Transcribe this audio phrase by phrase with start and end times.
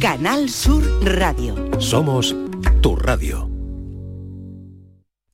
[0.00, 1.54] Canal Sur Radio.
[1.78, 2.36] Somos
[2.82, 3.50] tu radio.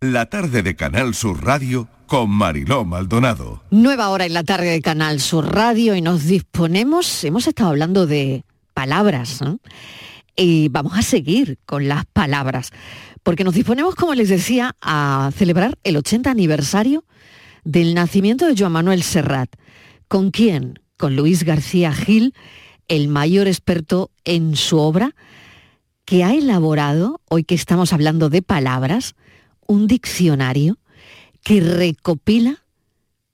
[0.01, 3.65] La tarde de Canal Sur Radio con Mariló Maldonado.
[3.71, 8.07] Nueva hora en la tarde de Canal Sur Radio y nos disponemos, hemos estado hablando
[8.07, 9.59] de palabras, ¿no?
[10.37, 12.71] Y vamos a seguir con las palabras,
[13.25, 17.05] porque nos disponemos, como les decía, a celebrar el 80 aniversario
[17.65, 19.51] del nacimiento de Joan Manuel Serrat.
[20.07, 20.79] ¿Con quién?
[20.97, 22.33] Con Luis García Gil,
[22.89, 25.15] el mayor experto en su obra,
[26.05, 29.15] que ha elaborado, hoy que estamos hablando de palabras,
[29.67, 30.79] un diccionario
[31.43, 32.65] que recopila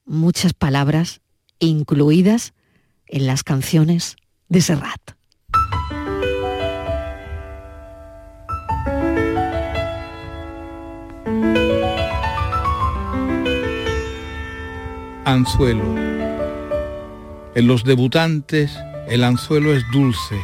[0.04, 1.20] muchas palabras
[1.58, 2.54] incluidas
[3.06, 4.16] en las canciones
[4.48, 5.00] de Serrat.
[15.24, 15.84] Anzuelo.
[17.54, 18.78] En los debutantes
[19.10, 20.40] el anzuelo es dulce.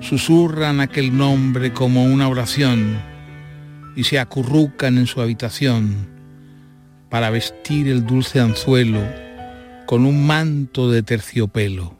[0.00, 3.00] Susurran aquel nombre como una oración
[3.96, 6.08] y se acurrucan en su habitación
[7.08, 9.00] para vestir el dulce anzuelo
[9.86, 11.96] con un manto de terciopelo.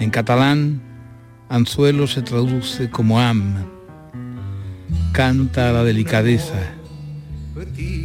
[0.00, 0.82] En catalán,
[1.48, 3.54] anzuelo se traduce como am.
[5.12, 6.74] Canta la delicadeza.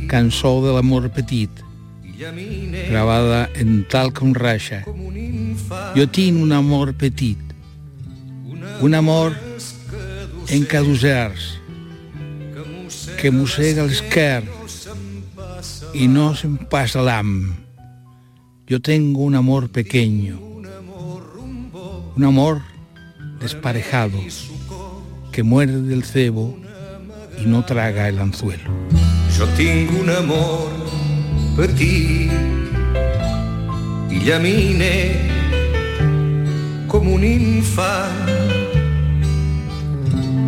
[0.08, 1.52] Cansó del amor petit
[2.90, 4.86] grabada en tal con raya.
[5.96, 7.38] Yo tengo un amor petit,
[8.82, 9.36] un amor
[10.48, 11.60] en caducears,
[13.18, 14.44] que mossega l'esquer
[15.94, 17.56] y no se me pasa l'am.
[18.68, 20.40] Yo tengo un amor pequeño,
[22.16, 22.62] un amor
[23.40, 24.20] desparejado,
[25.32, 26.58] que muerde el cebo
[27.42, 28.70] y no traga el anzuelo.
[29.38, 30.70] Yo tengo un amor
[31.58, 32.32] petit
[34.12, 35.41] i llamine
[37.02, 38.30] com un infant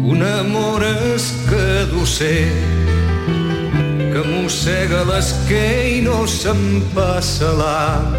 [0.06, 2.46] un amor escadusser
[4.14, 8.14] que mossega l'esquer i no se'n passa l'am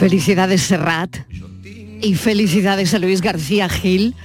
[0.00, 1.20] Felicidades Serrat
[2.02, 4.16] y felicidades a Luis García Gil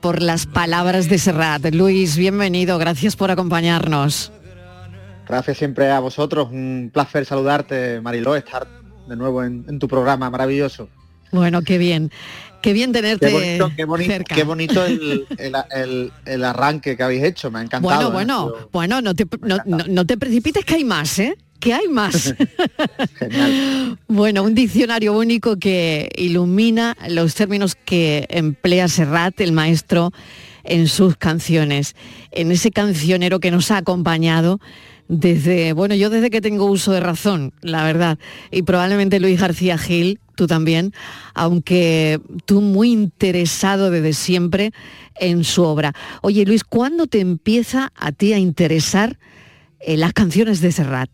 [0.00, 1.74] por las palabras de Serrat.
[1.74, 4.30] Luis, bienvenido, gracias por acompañarnos.
[5.26, 8.68] Gracias siempre a vosotros, un placer saludarte, Mariló, estar
[9.08, 10.88] de nuevo en, tu programa maravilloso.
[11.32, 12.10] Bueno, qué bien,
[12.62, 14.34] qué bien tenerte qué bonito, qué bonito, cerca.
[14.34, 14.84] Qué bonito
[16.26, 18.10] el, arranque que habéis hecho, me ha encantado.
[18.10, 19.26] Bueno, bueno, bueno, no te,
[19.66, 21.36] no, te precipites que hay más, ¿eh?
[21.60, 22.34] Que hay más.
[23.18, 23.98] Genial.
[24.08, 30.12] Bueno, un diccionario único que ilumina los términos que emplea Serrat, el maestro,
[30.64, 31.94] en sus canciones,
[32.30, 34.60] en ese cancionero que nos ha acompañado
[35.08, 38.18] desde, bueno, yo desde que tengo uso de razón, la verdad,
[38.50, 40.92] y probablemente Luis García Gil, tú también,
[41.34, 44.72] aunque tú muy interesado desde siempre
[45.16, 45.92] en su obra.
[46.22, 49.18] Oye, Luis, ¿cuándo te empieza a ti a interesar
[49.80, 51.10] eh, las canciones de Serrat?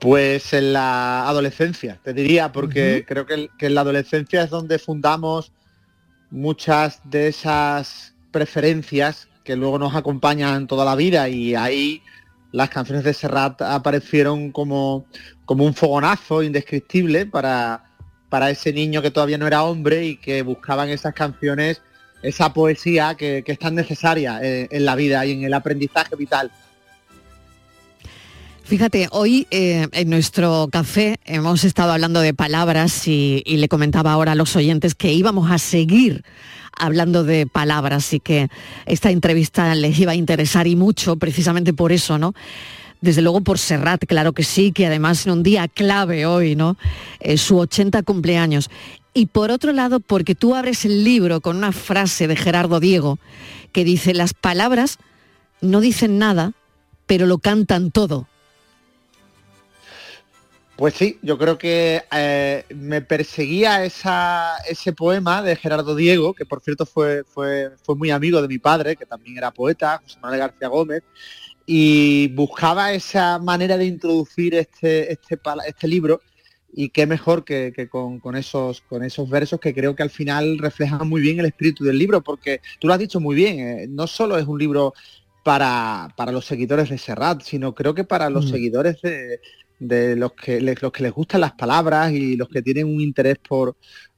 [0.00, 4.78] Pues en la adolescencia, te diría, porque creo que, que en la adolescencia es donde
[4.78, 5.52] fundamos
[6.30, 12.02] muchas de esas preferencias que luego nos acompañan toda la vida y ahí
[12.52, 15.06] las canciones de Serrat aparecieron como,
[15.50, 17.82] como un fogonazo indescriptible para,
[18.28, 21.82] para ese niño que todavía no era hombre y que buscaban esas canciones,
[22.22, 26.52] esa poesía que, es tan necesaria en, en, la vida y en el aprendizaje vital.
[28.62, 34.12] Fíjate, hoy eh, en nuestro café hemos estado hablando de palabras y, y le comentaba
[34.12, 36.22] ahora a los oyentes que íbamos a seguir
[36.78, 38.50] hablando de palabras y que
[38.86, 42.34] esta entrevista les iba a interesar y mucho precisamente por eso, ¿no?
[43.00, 46.76] Desde luego por Serrat, claro que sí, que además en un día clave hoy, ¿no?
[47.20, 48.68] Eh, su 80 cumpleaños.
[49.14, 53.18] Y por otro lado, porque tú abres el libro con una frase de Gerardo Diego
[53.72, 54.98] que dice, las palabras
[55.60, 56.52] no dicen nada,
[57.06, 58.26] pero lo cantan todo.
[60.76, 66.62] Pues sí, yo creo que eh, me perseguía ese poema de Gerardo Diego, que por
[66.62, 70.68] cierto fue, fue muy amigo de mi padre, que también era poeta, José Manuel García
[70.68, 71.02] Gómez,
[71.72, 75.38] y buscaba esa manera de introducir este, este,
[75.68, 76.20] este libro
[76.72, 80.10] y qué mejor que, que con, con, esos, con esos versos que creo que al
[80.10, 83.60] final reflejan muy bien el espíritu del libro, porque tú lo has dicho muy bien,
[83.60, 84.94] eh, no solo es un libro
[85.44, 88.48] para, para, los seguidores de Serrat, sino creo que para los mm.
[88.48, 89.40] seguidores de,
[89.78, 93.00] de los que, les, los que les gustan las palabras y los que tienen un
[93.00, 93.76] interés por,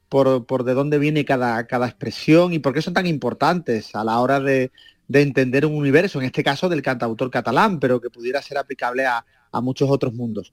[0.09, 4.03] por, por de dónde viene cada, cada, expresión y por qué son tan importantes a
[4.03, 4.71] la hora de,
[5.13, 9.05] de entender un universo, en este caso del cantautor catalán, pero que pudiera ser aplicable
[9.05, 10.51] a, a muchos otros mundos.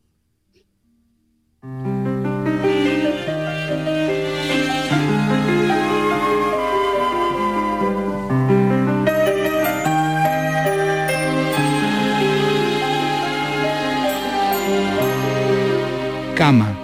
[16.37, 16.77] Cama,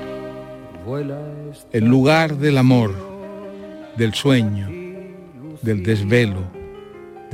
[1.73, 2.95] el lugar del amor,
[3.99, 4.67] del sueño,
[5.61, 6.56] del desvelo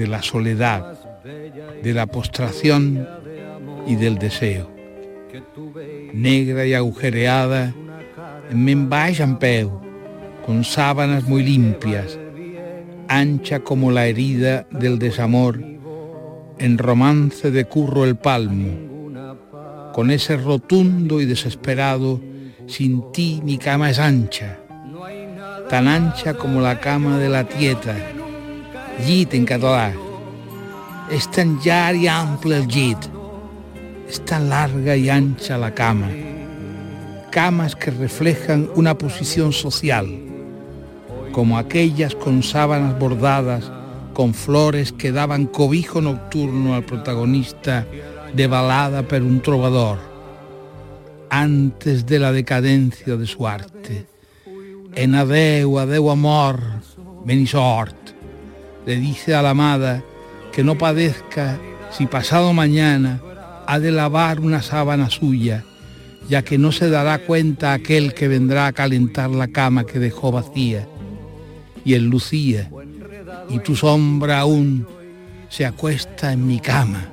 [0.03, 0.99] de la soledad,
[1.81, 3.07] de la postración
[3.87, 4.69] y del deseo.
[6.13, 7.73] Negra y agujereada,
[8.51, 9.71] en peu,
[10.45, 12.19] con sábanas muy limpias,
[13.07, 15.63] ancha como la herida del desamor,
[16.59, 18.73] en romance de curro el palmo,
[19.95, 22.21] con ese rotundo y desesperado,
[22.67, 24.59] sin ti mi cama es ancha,
[25.71, 27.95] tan ancha como la cama de la tieta,
[29.01, 29.93] llit en català.
[31.11, 32.99] Es tan llar y ample el llit,
[34.09, 36.09] es tan larga y ancha la cama,
[37.31, 40.07] camas que reflejan una posición social,
[41.33, 43.71] como aquellas con sábanas bordadas,
[44.13, 47.87] con flores que daban cobijo nocturno al protagonista
[48.35, 49.99] de balada per un trovador,
[51.31, 54.07] antes de la decadencia de su arte.
[54.95, 56.61] En adeu, adeu amor,
[57.25, 57.97] benisort,
[58.87, 60.03] le dice a la amada
[60.53, 61.59] que no padezca
[61.91, 63.21] si pasado mañana
[63.67, 65.65] ha de lavar una sábana suya,
[66.29, 70.33] ya que no se dará cuenta aquel que vendrá a calentar la cama que dejó
[70.33, 70.87] vacía.
[71.85, 72.71] Y el Lucía,
[73.49, 74.87] y tu sombra aún
[75.49, 77.09] se acuesta en mi cama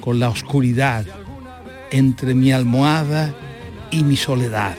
[0.00, 1.06] con la oscuridad
[1.90, 3.34] entre mi almohada
[3.90, 4.76] y mi soledad.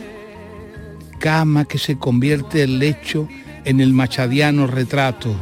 [1.19, 3.27] Cama que se convierte el lecho
[3.63, 5.35] en el machadiano retrato,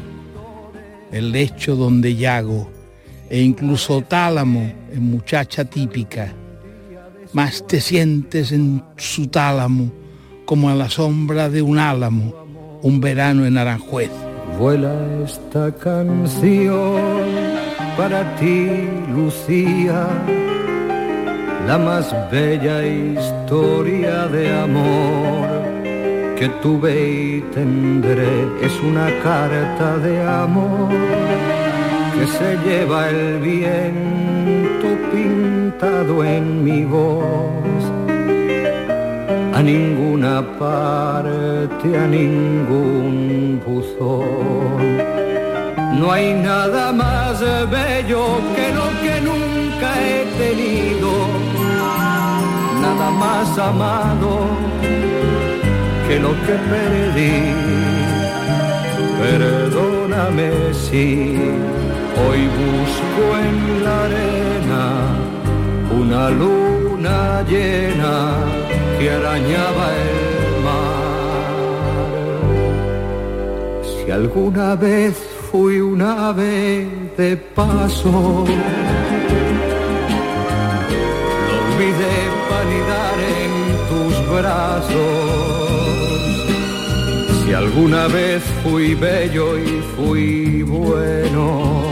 [1.13, 2.69] el lecho donde llago,
[3.29, 6.33] e incluso tálamo en muchacha típica.
[7.33, 9.91] Más te sientes en su tálamo
[10.45, 12.33] como a la sombra de un álamo,
[12.81, 14.11] un verano en Aranjuez.
[14.59, 14.93] Vuela
[15.23, 17.01] esta canción
[17.95, 18.67] para ti,
[19.15, 20.07] Lucía,
[21.67, 25.62] la más bella historia de amor
[26.37, 28.47] que tuve y tendré.
[28.61, 30.89] Es una carta de amor
[32.13, 37.83] que se lleva el viento pintado en mi voz.
[39.53, 45.13] A ninguna parte, a ningún buzón
[45.99, 47.39] no hay nada más
[47.69, 48.23] bello
[48.55, 51.11] que lo que nunca he tenido,
[52.81, 55.32] nada más amado
[56.07, 57.35] que lo que perdí.
[59.21, 61.05] Perdóname si
[62.23, 64.83] hoy busco en la arena
[65.99, 68.15] una luna llena
[68.97, 71.03] que arañaba el mar.
[73.83, 75.13] Si alguna vez
[75.53, 78.43] fui una vez de paso.
[81.47, 82.17] Lo olvidé
[82.49, 83.51] panidar en
[83.89, 85.42] tus brazos.
[87.53, 91.83] Si alguna vez fui bello y fui bueno,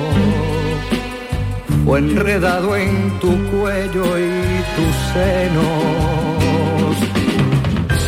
[1.85, 4.31] fue enredado en tu cuello y
[4.75, 6.95] tus senos.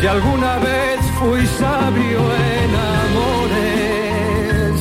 [0.00, 2.20] Si alguna vez fui sabio
[2.56, 4.74] en amores,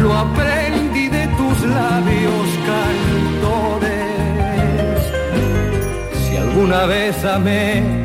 [0.00, 3.92] lo aprendí de tus labios cantores.
[6.26, 8.03] Si alguna vez amé,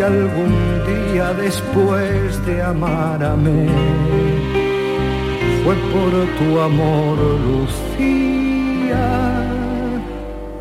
[0.00, 0.54] si algún
[0.86, 3.68] día después de amar amé,
[5.62, 9.06] fue por tu amor, Lucía,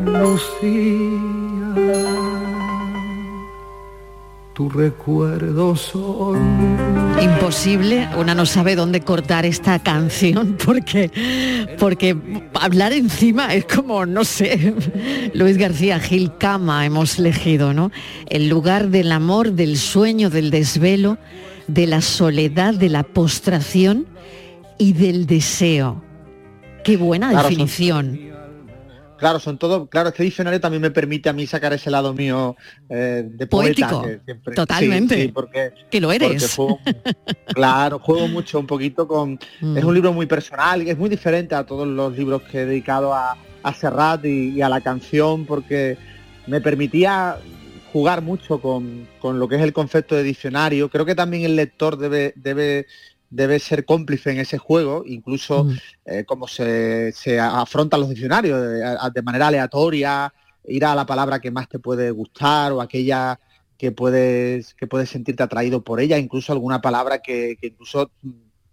[0.03, 0.89] Lucía
[4.60, 6.38] tu recuerdo son.
[7.22, 11.10] Imposible, una no sabe dónde cortar esta canción porque,
[11.80, 12.18] porque
[12.56, 14.74] hablar encima es como, no sé,
[15.34, 17.89] Luis García Gil Cama hemos elegido, ¿no?
[18.25, 21.18] El lugar del amor, del sueño, del desvelo,
[21.68, 24.08] de la soledad, de la postración
[24.78, 26.04] y del deseo.
[26.84, 28.20] Qué buena definición.
[29.20, 32.56] Claro, son todo, claro, este diccionario también me permite a mí sacar ese lado mío
[32.90, 33.90] eh, de poeta.
[33.90, 35.30] Poético, totalmente.
[35.30, 36.58] porque, que lo eres.
[37.48, 39.34] claro, juego mucho un poquito con...
[39.62, 39.94] Es un mm.
[39.94, 43.38] libro muy personal, y es muy diferente a todos los libros que he dedicado a,
[43.62, 45.98] a Serrat y, a la canción, porque
[46.48, 47.38] me permitía
[47.92, 50.90] jugar mucho con, con, lo que es el concepto de diccionario.
[50.90, 52.88] Creo que también el lector debe, debe
[53.30, 55.68] debe ser cómplice en ese juego, incluso
[56.06, 58.60] eh, como se, se, afrontan los diccionarios,
[59.14, 60.34] de, manera aleatoria,
[60.68, 63.40] ir a la palabra que más te puede gustar o aquella
[63.78, 68.12] que puedes, que puedes sentirte atraído por ella, incluso alguna palabra que, incluso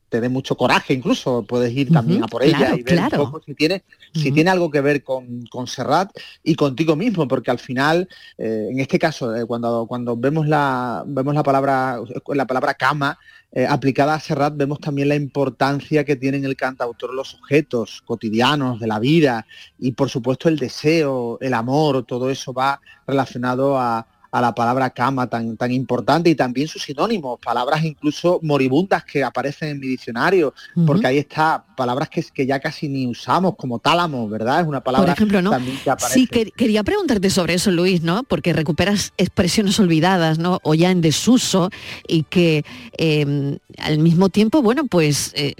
[0.09, 3.43] te dé mucho coraje incluso, puedes ir también a por ella y ver un poco
[3.45, 3.83] si tiene,
[4.15, 6.11] si tiene algo que ver con, con, Serrat
[6.45, 8.09] y contigo mismo, porque al final,
[8.39, 13.19] eh, en este caso, eh, cuando, cuando vemos la vemos la palabra, la palabra cama,
[13.57, 18.03] eh, aplicada a Serrat, vemos también la importancia que tiene en el cantautor los objetos
[18.05, 19.47] cotidianos de la vida
[19.79, 24.91] y por supuesto el deseo, el amor, todo eso va relacionado a, a la palabra
[24.91, 29.87] cama tan, tan importante y también sus sinónimos, palabras incluso moribundas que aparecen en mi
[29.89, 30.55] diccionario,
[30.87, 34.61] porque ahí está, palabras que, que ya casi ni usamos, como tálamo, ¿verdad?
[34.61, 35.51] Es una palabra Por ejemplo, ¿no?
[35.51, 36.15] también que aparece.
[36.15, 38.23] Sí, quería preguntarte sobre eso, Luis, ¿no?
[38.25, 40.61] Porque recuperas expresiones olvidadas, ¿no?
[40.63, 41.71] O ya en desuso
[42.07, 42.65] y que
[42.99, 45.33] em, al mismo tiempo, bueno, pues...
[45.37, 45.55] Eh,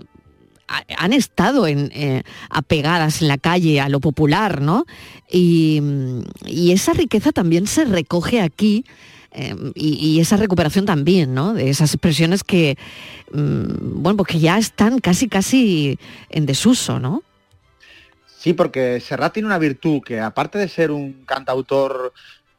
[0.69, 4.85] han estado en, eh, apegadas en la calle a lo popular, ¿no?
[5.31, 5.83] Y,
[6.73, 8.85] esa riqueza también se recoge aquí.
[9.33, 11.53] Eh, y, esa recuperación también, ¿no?
[11.55, 12.77] De esas expresiones que,
[13.33, 15.99] mm, bueno, pues que ya están casi, casi
[16.31, 17.23] en desuso, ¿no?
[18.39, 22.13] Sí, porque Serrat tiene una virtud que aparte de ser un cantautor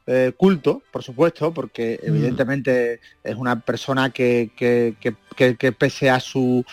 [0.06, 2.08] eh, culto, por supuesto, porque mm.
[2.08, 6.64] evidentemente es una persona que, que pese a su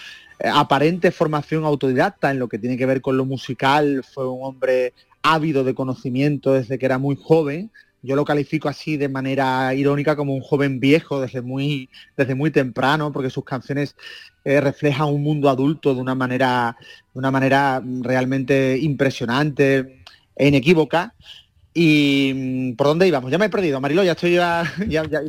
[0.53, 4.93] aparente formación autodidacta en lo que tiene que ver con lo musical, fue un hombre
[5.23, 7.71] ávido de conocimiento desde que era muy joven.
[8.03, 12.51] Yo lo califico así de manera irónica como un joven viejo desde muy, desde muy
[12.51, 13.97] temprano, porque sus canciones
[14.45, 16.77] eh, reflejan un mundo adulto de una manera,
[17.15, 20.03] de una manera realmente impresionante
[20.37, 21.15] e inequívoca.
[21.77, 23.33] ¿Y mm, por dónde íbamos?
[23.33, 24.61] Ya me he perdido, Marilo, ya estoy ya,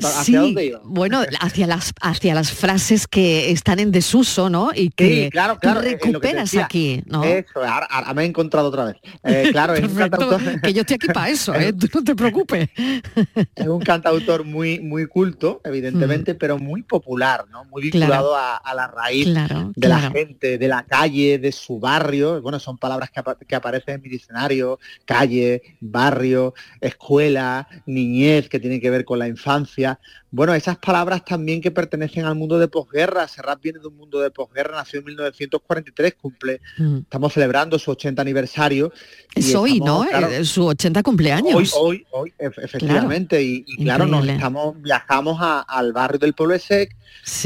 [0.03, 0.79] ¿hacia dónde iba?
[0.83, 4.69] Bueno, hacia las hacia las frases que están en desuso, ¿no?
[4.73, 7.23] Y que claro, recuperas aquí, ¿no?
[7.23, 8.97] Eso, ahora, me he encontrado otra vez.
[9.23, 10.61] Eh, claro, es un cantautor...
[10.61, 11.73] que yo estoy aquí para eso, ¿eh?
[11.73, 12.69] no te preocupes.
[13.55, 16.37] es un cantautor muy, muy culto, evidentemente, mm.
[16.37, 17.65] pero muy popular, ¿no?
[17.65, 22.39] Muy vinculado a, la raíz de la gente, de la calle, de su barrio.
[22.41, 26.34] Bueno, son palabras que, que aparecen en mi diccionario, calle, barrio
[26.81, 29.99] escuela, niñez, que tiene que ver con la infancia.
[30.31, 33.27] Bueno, esas palabras también que pertenecen al mundo de posguerra.
[33.27, 36.97] Serrat viene de un mundo de posguerra, nació en 1943, cumple, mm.
[36.97, 38.91] estamos celebrando su 80 aniversario.
[39.33, 40.03] Es hoy, ¿no?
[40.03, 41.55] Eh, su 80 cumpleaños.
[41.55, 43.41] Hoy, hoy, hoy, efectivamente.
[43.41, 46.95] Y, claro, nos estamos, viajamos al barrio del Pueblo Sec,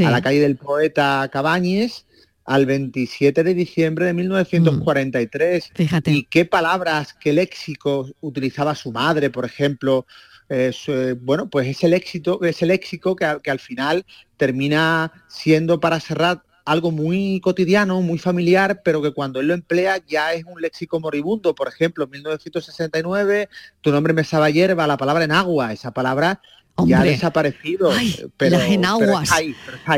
[0.06, 2.06] a la calle del poeta Cabañes,
[2.50, 5.72] al 27 de diciembre de 1943.
[5.76, 6.12] Fíjate.
[6.12, 10.08] Y qué palabras, qué léxico utilizaba su madre, por ejemplo.
[10.50, 10.74] Eh,
[11.22, 14.04] bueno, pues es el éxito, es el léxico que, al final
[14.36, 20.04] termina siendo para Serrat algo muy cotidiano, muy familiar, pero que cuando él lo emplea
[20.08, 21.54] ya es un léxico moribundo.
[21.54, 23.48] Por ejemplo, en 1969,
[23.82, 26.42] tu nombre me sabe hierba, la palabra en agua, esa palabra
[26.88, 27.92] ya ha desaparecido.
[28.38, 29.30] pero, las enaguas.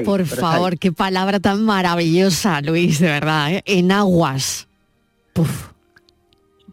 [0.04, 3.54] Por favor, qué palabra tan maravillosa, Luis, de verdad.
[3.54, 3.64] ¿eh?
[3.66, 4.68] Enaguas.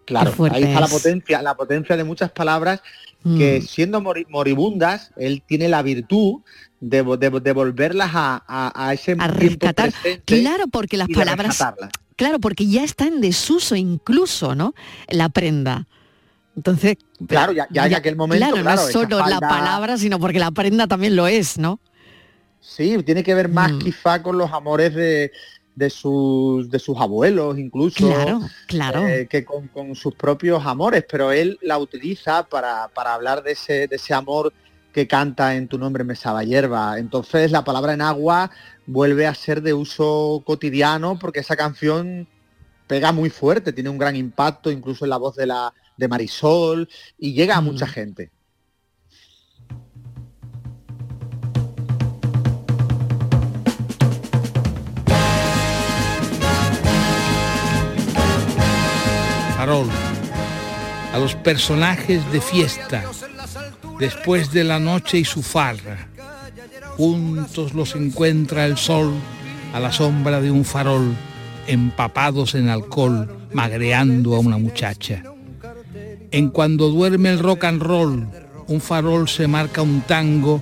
[0.05, 2.81] Claro, ahí está la potencia, la potencia de muchas palabras
[3.23, 3.67] que mm.
[3.67, 6.41] siendo moribundas, él tiene la virtud
[6.81, 9.93] de, de, volverlas a, ese a rescatar.
[10.25, 11.63] claro, porque las palabras.
[12.17, 14.75] Claro, porque ya está en desuso incluso, ¿no?
[15.09, 15.87] La prenda.
[16.59, 16.97] Entonces,
[17.29, 20.89] claro, ya, ya, aquel momento, claro, no es solo la palabra, sino porque la prenda
[20.89, 21.79] también lo es, ¿no?
[22.61, 23.79] Sí, tiene que ver más mm.
[23.79, 25.31] quizá con los amores de,
[25.89, 28.09] sus, de sus abuelos incluso.
[28.09, 29.07] Claro, claro.
[29.07, 33.95] Eh, que con, sus propios amores, pero él la utiliza para, hablar de ese, de
[33.95, 34.53] ese amor
[34.93, 36.99] que canta en tu nombre Mesaba Hierba.
[36.99, 38.51] Entonces la palabra en agua
[38.85, 42.27] vuelve a ser de uso cotidiano porque esa canción
[42.89, 46.89] pega muy fuerte, tiene un gran impacto incluso en la voz de la, de Marisol
[47.19, 47.91] y llega a mucha mm.
[47.91, 48.31] gente.
[59.57, 59.89] Farol,
[61.13, 63.05] a los personajes de fiesta,
[63.99, 66.09] después de la noche y su farra.
[66.97, 69.13] Juntos los encuentra el sol
[69.73, 71.15] a la sombra de un farol,
[71.67, 75.23] empapados en alcohol, magreando a una muchacha.
[76.31, 78.29] En cuando duerme el rock and roll,
[78.67, 80.61] un farol se marca un tango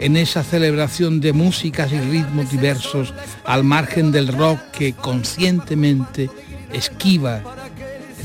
[0.00, 6.30] en esa celebración de músicas y ritmos diversos al margen del rock que conscientemente
[6.72, 7.42] esquiva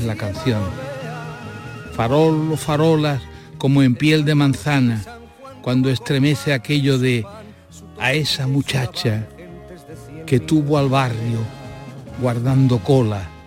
[0.00, 0.62] en la canción.
[1.94, 3.22] Farol o farolas
[3.56, 5.04] como en piel de manzana,
[5.62, 7.24] cuando estremece aquello de
[8.00, 9.28] a esa muchacha
[10.26, 11.38] que tuvo al barrio
[12.20, 13.39] guardando cola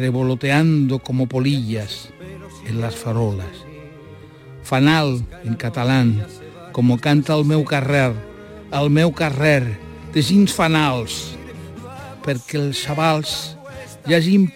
[0.00, 2.08] revoloteando como polillas
[2.66, 3.52] en las farolas.
[4.62, 6.24] Fanal, en catalán,
[6.72, 8.14] como canta el meu carrer,
[8.72, 9.76] el meu carrer,
[10.14, 11.36] de gins fanals,
[12.24, 13.34] perquè els xavals
[14.08, 14.48] hagin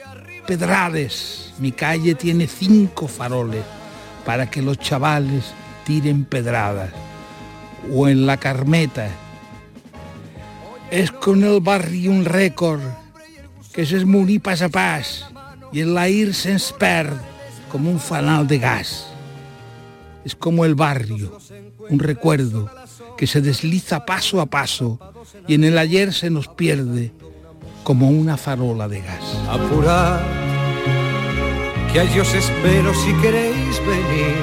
[0.49, 1.53] pedrades.
[1.61, 3.63] Mi calle tiene cinco faroles
[4.25, 5.53] para que los chavales
[5.85, 6.91] tiren pedradas.
[7.93, 9.11] O en la Carmeta.
[10.91, 12.81] Es con el barri un récord
[13.75, 15.34] que s'esmuní pas a pas
[15.75, 17.19] y el aire se'ns perd
[17.69, 19.11] como un fanal de gas.
[20.25, 21.37] Es como el barrio,
[21.90, 22.71] un recuerdo
[23.19, 25.00] que se desliza paso a paso
[25.49, 27.12] y en el ayer se nos pierde
[27.83, 29.25] como una farola de gas.
[29.50, 30.23] Apurar,
[31.93, 34.37] que allí os espero si queréis venir,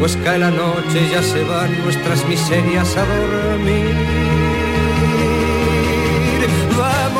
[0.00, 4.23] pues cae la noche, ya se van nuestras miserias a dormir.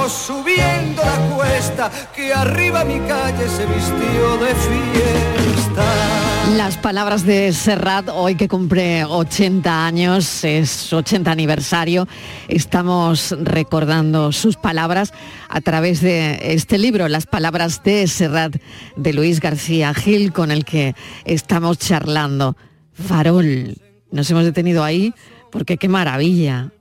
[0.09, 5.85] Subiendo la cuesta, que arriba mi calle se vistió de fiesta.
[6.57, 12.07] Las palabras de Serrat, hoy que cumple 80 años, es 80 aniversario,
[12.49, 15.15] estamos recordando sus palabras
[15.49, 18.57] a través de este libro, Las palabras de Serrat,
[18.97, 20.95] de Luis García Gil, con el que
[21.25, 22.59] estamos charlando.
[22.93, 23.79] Farol,
[24.11, 25.15] nos hemos detenido ahí
[25.51, 26.73] porque qué maravilla.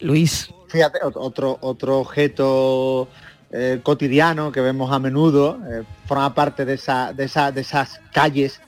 [0.00, 0.50] Luis.
[0.72, 3.06] Fíjate, otro, otro objeto
[3.50, 8.00] eh, cotidiano que vemos a menudo, eh, forma parte de, esa, de, esa, de esas
[8.10, 8.58] calles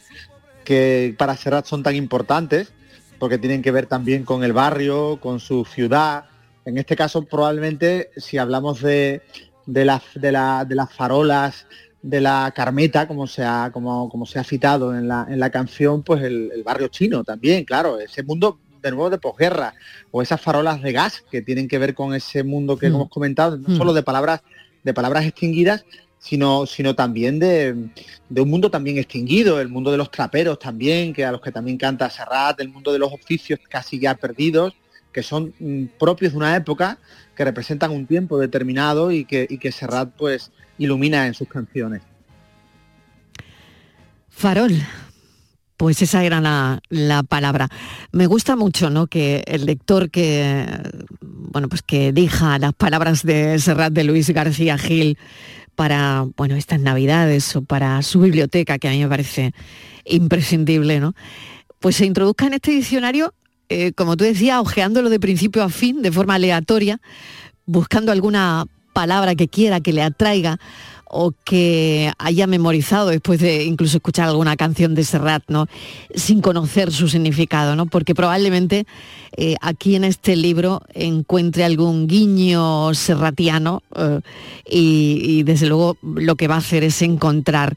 [0.66, 2.74] que para Serrat son tan importantes,
[3.18, 6.26] porque tienen que ver también con el barrio, con su ciudad.
[6.66, 9.22] En este caso, probablemente, si hablamos de,
[9.64, 11.66] de, las, de, la- de las farolas
[12.02, 15.48] de la Carmeta, como se ha, como, como se ha citado en la, en la
[15.48, 18.58] canción, pues el, barrio chino también, claro, ese mundo
[18.92, 19.74] nuevo de posguerra,
[20.10, 22.94] o esas farolas de gas que tienen que ver con ese mundo que Mm.
[22.94, 23.76] hemos comentado, no Mm.
[23.78, 24.42] solo de palabras,
[24.82, 25.84] de palabras extinguidas,
[26.18, 27.74] sino, sino también de,
[28.30, 31.52] de un mundo también extinguido, el mundo de los traperos también, que a los que
[31.52, 34.72] también canta Serrat, el mundo de los oficios casi ya perdidos,
[35.12, 36.98] que son mm, propios de una época,
[37.36, 42.02] que representan un tiempo determinado y que, y que Serrat pues ilumina en sus canciones.
[44.30, 44.72] Farol.
[45.76, 47.68] Pues esa era la, la palabra.
[48.12, 49.08] Me gusta mucho, ¿no?
[49.08, 50.66] Que el lector que,
[51.20, 55.18] bueno, pues que las palabras de Serrat de Luis García Gil
[55.74, 59.52] para, bueno, estas navidades o para su biblioteca, que a mí me parece
[60.04, 61.14] imprescindible, ¿no?
[61.80, 63.34] Pues se introduzca en este diccionario,
[63.68, 67.00] eh, como tú decías, ojeándolo de principio a fin, de forma aleatoria,
[67.66, 70.58] buscando alguna palabra que quiera, que le atraiga
[71.06, 75.66] o que haya memorizado después de incluso escuchar alguna canción de Serrat, ¿no?
[76.14, 77.86] Sin conocer su significado, ¿no?
[77.86, 78.86] Porque probablemente
[79.36, 84.20] eh, aquí en este libro encuentre algún guiño serratiano eh,
[84.68, 87.76] y, y desde luego lo que va a hacer es encontrar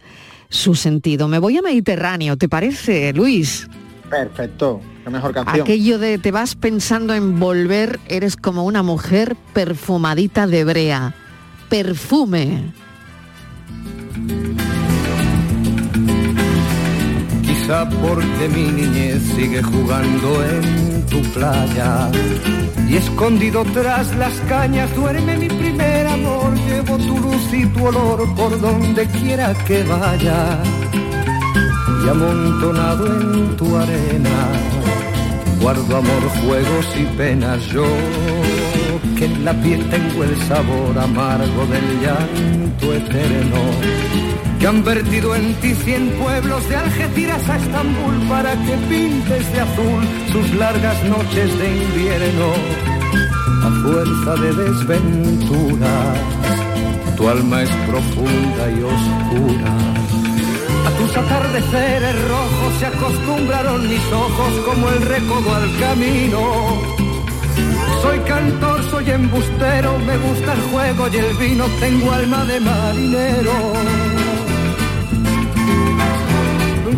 [0.49, 1.27] su sentido.
[1.27, 3.67] Me voy a Mediterráneo, ¿te parece, Luis?
[4.09, 5.61] Perfecto, qué mejor canción.
[5.61, 11.13] Aquello de te vas pensando en volver, eres como una mujer perfumadita de brea.
[11.69, 12.73] Perfume.
[17.41, 22.09] Quizá porque mi niñez sigue jugando en tu playa
[22.89, 26.53] y escondido tras las cañas duerme mi primer amor.
[26.67, 30.61] Llevo tu luz y tu olor por donde quiera que vaya
[32.03, 34.77] y amontonado en tu arena
[35.61, 37.85] guardo amor, juegos y penas yo
[39.15, 43.61] que en la piel tengo el sabor amargo del llanto eterno
[44.59, 49.59] que han vertido en ti cien pueblos de Algeciras a Estambul para que pintes de
[49.59, 52.51] azul sus largas noches de invierno
[53.63, 56.17] a fuerza de desventuras
[57.15, 59.97] tu alma es profunda y oscura
[60.87, 67.06] a tus atardeceres rojos se acostumbraron mis ojos como el recodo al camino.
[68.01, 73.51] Soy cantor, soy embustero, me gusta el juego y el vino, tengo alma de marinero.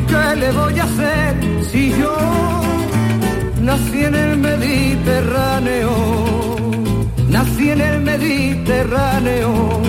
[0.07, 1.35] ¿Qué le voy a hacer
[1.71, 2.17] si yo
[3.61, 5.91] nací en el Mediterráneo?
[7.29, 9.81] Nací en el Mediterráneo.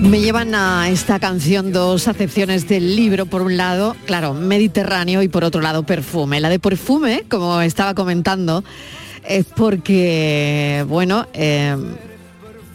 [0.00, 3.26] Me llevan a esta canción dos acepciones del libro.
[3.26, 6.40] Por un lado, claro, Mediterráneo y por otro lado, perfume.
[6.40, 8.64] La de perfume, como estaba comentando,
[9.36, 11.76] es porque, bueno, eh,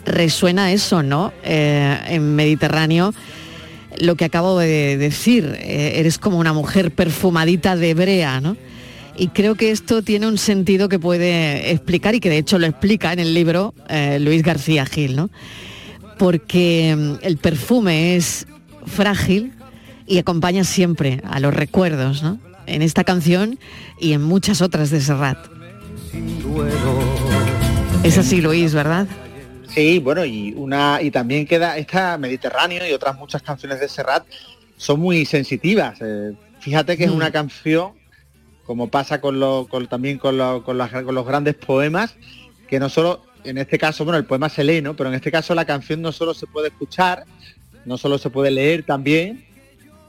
[0.06, 1.34] resuena eso, ¿no?
[1.43, 3.13] Eh, en Mediterráneo,
[4.00, 8.58] lo que acabo de decir, eh, eres como una mujer perfumadita de brea, ¿no?
[9.17, 12.67] Y creo que esto tiene un sentido que puede explicar y que de hecho lo
[12.67, 15.30] explica en el libro eh, Luis García Gil, ¿no?
[16.17, 18.48] porque mm, el perfume es
[18.86, 19.54] frágil
[20.06, 22.39] y acompaña siempre a los recuerdos, ¿no?
[22.65, 23.60] En esta canción
[24.00, 25.57] y en muchas otras de Serrat.
[28.04, 29.08] Es así, Luis, ¿verdad?
[29.67, 34.26] Sí, bueno, y una y también queda esta Mediterráneo y otras muchas canciones de Serrat
[34.78, 36.00] son muy sensitivas.
[36.02, 37.93] Eh, fíjate que es una canción,
[38.65, 42.15] como pasa con, lo, con también con, lo, con, con, los grandes poemas,
[42.67, 44.96] que no solo, en este caso, bueno, el poema se lee, ¿no?
[44.96, 47.26] Pero en este caso la canción no solo se puede escuchar,
[47.86, 49.46] no solo se puede leer también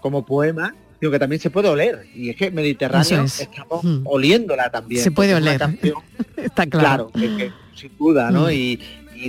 [0.00, 2.06] como poema, sino que también se puede oler.
[2.14, 4.00] Y es que Mediterráneo estamos hmm.
[4.04, 5.02] oliéndola también.
[5.02, 5.61] Se puede oler.
[6.37, 7.11] Está claro.
[7.11, 8.46] Claro, sin duda, ¿no?
[8.46, 8.52] Hmm.
[8.52, 8.80] Y,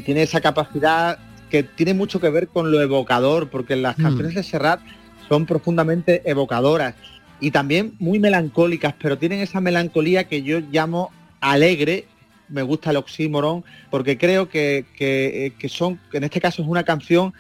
[0.06, 1.18] tiene esa capacidad
[1.50, 4.04] que tiene mucho que ver con lo evocador, porque las hmm.
[4.04, 4.82] canciones de Serrat
[5.28, 6.94] son profundamente evocadoras
[7.40, 12.06] y también muy melancólicas, pero tienen esa melancolía que yo llamo alegre.
[12.50, 16.84] Me gusta el oxímoron, porque creo que, que, que son, en este caso es una
[16.84, 17.34] canción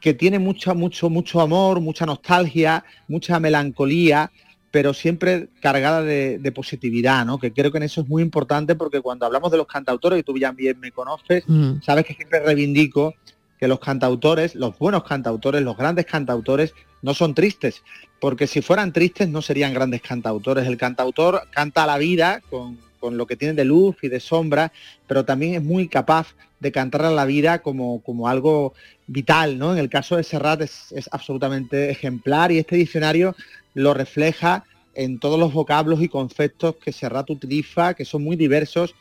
[0.00, 4.32] que tiene mucho, mucho, mucho amor, mucha nostalgia, mucha melancolía,
[4.70, 7.38] pero siempre cargada de, positividad, ¿no?
[7.38, 10.22] Que creo que en eso es muy importante porque cuando hablamos de los cantautores, y
[10.22, 11.82] tú ya bien me conoces, mm.
[11.82, 13.14] sabes que siempre reivindico
[13.58, 17.82] que los cantautores, los buenos cantautores, los grandes cantautores, no son tristes,
[18.18, 20.66] porque si fueran tristes no serían grandes cantautores.
[20.66, 24.72] El cantautor canta la vida con, con lo que tiene de luz y de sombra,
[25.08, 28.74] pero también es muy capaz de cantar a la vida como, como algo
[29.06, 29.72] vital, ¿no?
[29.72, 33.34] En el caso de Serrat es, absolutamente ejemplar y este diccionario
[33.74, 38.94] lo refleja en todos los vocablos y conceptos que Serrat utiliza, que son muy diversos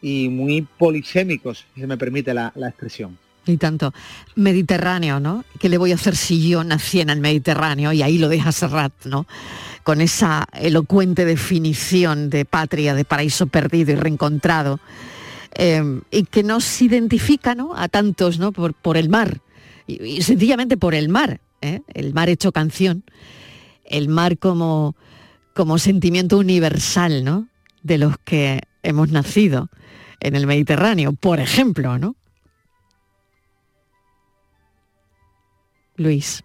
[0.00, 3.18] y muy polisémicos, si se me permite la, la expresión.
[3.46, 3.92] Y tanto.
[4.36, 5.44] Mediterráneo, ¿no?
[5.58, 7.92] ¿Qué le voy a hacer si yo nací en el Mediterráneo?
[7.92, 9.26] Y ahí lo deja Serrat, ¿no?
[9.82, 14.78] Con esa elocuente definición de patria, de paraíso perdido y reencontrado
[15.54, 17.76] Em, y que nos identifica ¿no?
[17.76, 18.52] a tantos ¿no?
[18.52, 19.40] por, por el mar,
[19.86, 21.82] y, sencillamente por el mar, ¿eh?
[21.92, 23.04] el mar hecho canción,
[23.84, 24.96] el mar como,
[25.54, 27.48] como sentimiento universal ¿no?
[27.82, 29.68] de los que hemos nacido
[30.20, 32.16] en el Mediterráneo, por ejemplo, ¿no?
[36.02, 36.42] Luis.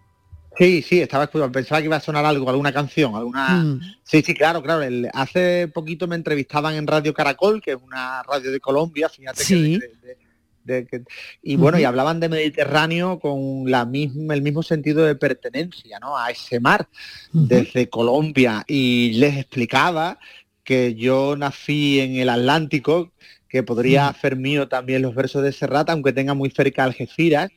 [0.56, 3.62] Sí, sí, estaba escuchando, pensaba que iba a sonar algo, alguna canción, alguna...
[3.62, 3.80] Mm.
[4.02, 4.84] Sí, sí, claro, claro.
[5.12, 11.02] Hace poquito me entrevistaban en Radio Caracol, que es una radio de Colombia, fíjate que,
[11.42, 16.16] y bueno, y hablaban de Mediterráneo con la misma, el mismo sentido de pertenencia, ¿no?
[16.16, 16.88] A ese mar
[17.32, 18.64] desde Colombia.
[18.66, 20.18] Y les explicaba
[20.64, 23.12] que yo nací en el Atlántico,
[23.48, 27.50] que podría hacer mío también los versos de Serrat, aunque tenga muy cerca Algeciras,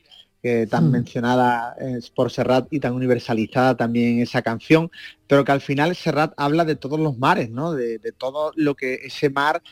[0.68, 0.90] tan hmm.
[0.90, 1.76] mencionada
[2.14, 4.90] por Serrat y tan universalizada también esa canción,
[5.26, 7.72] pero que al final Serrat habla de todos los mares, ¿no?
[7.72, 9.62] De, todo lo que ese mar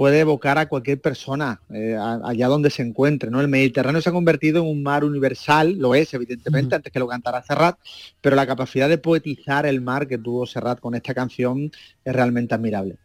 [0.00, 3.30] puede evocar a cualquier persona eh, allá donde se encuentre.
[3.30, 3.38] ¿no?
[3.38, 7.06] El Mediterráneo se ha convertido en un mar universal, lo es evidentemente, antes que lo
[7.06, 7.76] cantara Serrat,
[8.22, 11.70] pero la capacidad de poetizar el mar que tuvo Serrat con esta canción
[12.02, 12.96] es realmente admirable.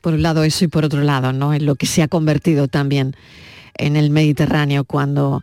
[0.00, 1.54] Por un lado eso y por otro lado, ¿no?
[1.54, 3.16] En lo que se ha convertido también
[3.76, 5.42] en el Mediterráneo cuando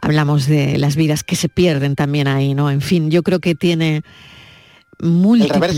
[0.00, 2.70] hablamos de las vidas que se pierden también ahí, ¿no?
[2.70, 4.02] En fin, yo creo que tiene
[5.00, 5.76] múltiples,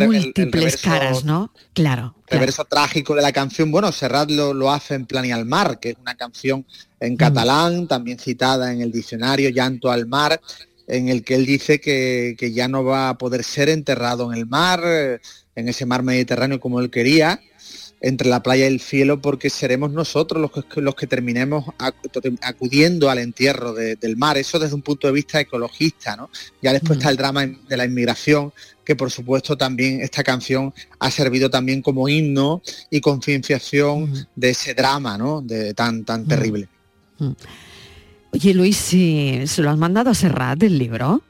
[0.00, 1.52] múltiples caras, ¿no?
[1.74, 2.14] Claro.
[2.28, 5.78] El reverso trágico de la canción, bueno, Serrat lo, hace en Plan y al Mar,
[5.80, 6.66] que es una canción
[7.00, 10.40] en catalán, también citada en el diccionario Llanto al Mar,
[10.86, 14.38] en el que él dice que, que, ya no va a poder ser enterrado en
[14.38, 14.82] el mar,
[15.54, 17.40] en ese mar Mediterráneo como él quería,
[18.00, 21.64] entre la playa y el cielo porque seremos nosotros los que, los que terminemos
[22.40, 24.38] acudiendo al entierro del mar.
[24.38, 26.30] Eso desde un punto de vista ecologista, ¿no?
[26.62, 28.52] Ya después está el drama de la inmigración,
[28.84, 34.74] que por supuesto también esta canción ha servido también como himno y concienciación de ese
[34.74, 35.42] drama, ¿no?
[35.42, 36.68] De tan, tan terrible.
[38.30, 41.22] Oye Luis, si se lo has mandado a Serrat el libro.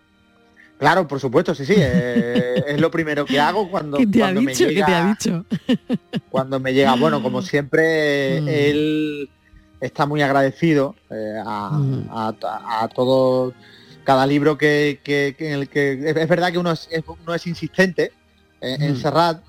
[0.78, 1.74] Claro, por supuesto, sí, sí.
[1.76, 4.86] Eh, es lo primero que hago cuando, te cuando me llega.
[4.86, 5.44] te ha dicho?
[6.30, 8.48] cuando me llega, bueno, como siempre, mm.
[8.48, 9.30] él
[9.80, 12.08] está muy agradecido eh, mm.
[12.10, 13.52] a, todo
[14.04, 18.12] cada libro que, en el que es, verdad que uno es, uno es insistente
[18.60, 18.96] en, mm.
[18.96, 19.42] Serrat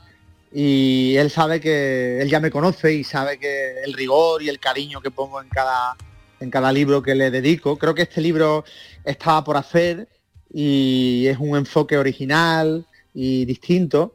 [0.52, 4.60] y él sabe que él ya me conoce y sabe que el rigor y el
[4.60, 5.96] cariño que pongo en cada
[6.40, 7.78] en cada libro que le dedico.
[7.78, 8.64] Creo que este libro
[9.04, 10.08] estaba por hacer
[10.54, 14.14] y es un enfoque original y distinto.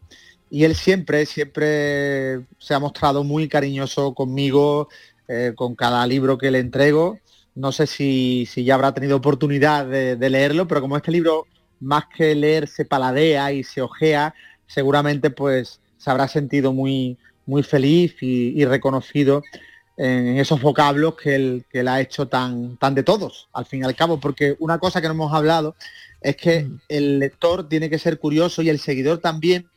[0.50, 4.88] Y él siempre, siempre se ha mostrado muy cariñoso conmigo,
[5.26, 7.18] eh, con cada libro que le entrego.
[7.54, 11.46] No sé si, ya habrá tenido oportunidad de, leerlo, pero como este libro
[11.80, 14.34] más que leer se paladea y se ojea,
[14.66, 17.16] seguramente pues se habrá sentido muy,
[17.46, 19.42] muy feliz y, reconocido
[19.96, 23.82] en esos vocablos que él, que él ha hecho tan, tan de todos, al fin
[23.82, 25.76] y al cabo, porque una cosa que no hemos hablado
[26.24, 26.80] es que mm.
[26.88, 29.68] el lector tiene que ser curioso y el seguidor también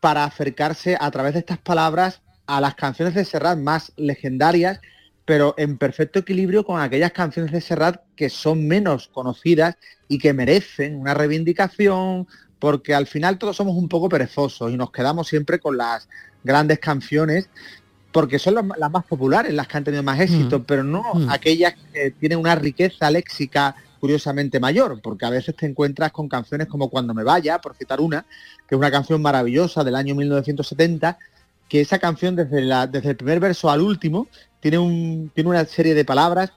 [0.00, 4.80] para acercarse a través de estas palabras a las canciones de Serrat más legendarias,
[5.24, 9.76] pero en perfecto equilibrio con aquellas canciones de Serrat que son menos conocidas
[10.08, 12.26] y que merecen una reivindicación,
[12.58, 16.08] porque al final todos somos un poco perezosos y nos quedamos siempre con las
[16.42, 17.48] grandes canciones
[18.12, 20.64] porque son las, más populares, las que han tenido más éxito, mm.
[20.64, 21.30] pero no mm.
[21.30, 26.66] aquellas que tienen una riqueza léxica curiosamente mayor, porque a veces te encuentras con canciones
[26.66, 28.26] como Cuando me vaya, por citar una,
[28.66, 31.18] que es una canción maravillosa del año 1970,
[31.68, 34.26] que esa canción desde, la, desde el primer verso al último
[34.58, 36.52] tiene, un, tiene una serie de palabras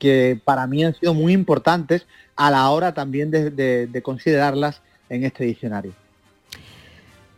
[0.00, 5.44] que para mí han sido muy importantes a la hora también de, considerarlas en este
[5.44, 5.92] diccionario.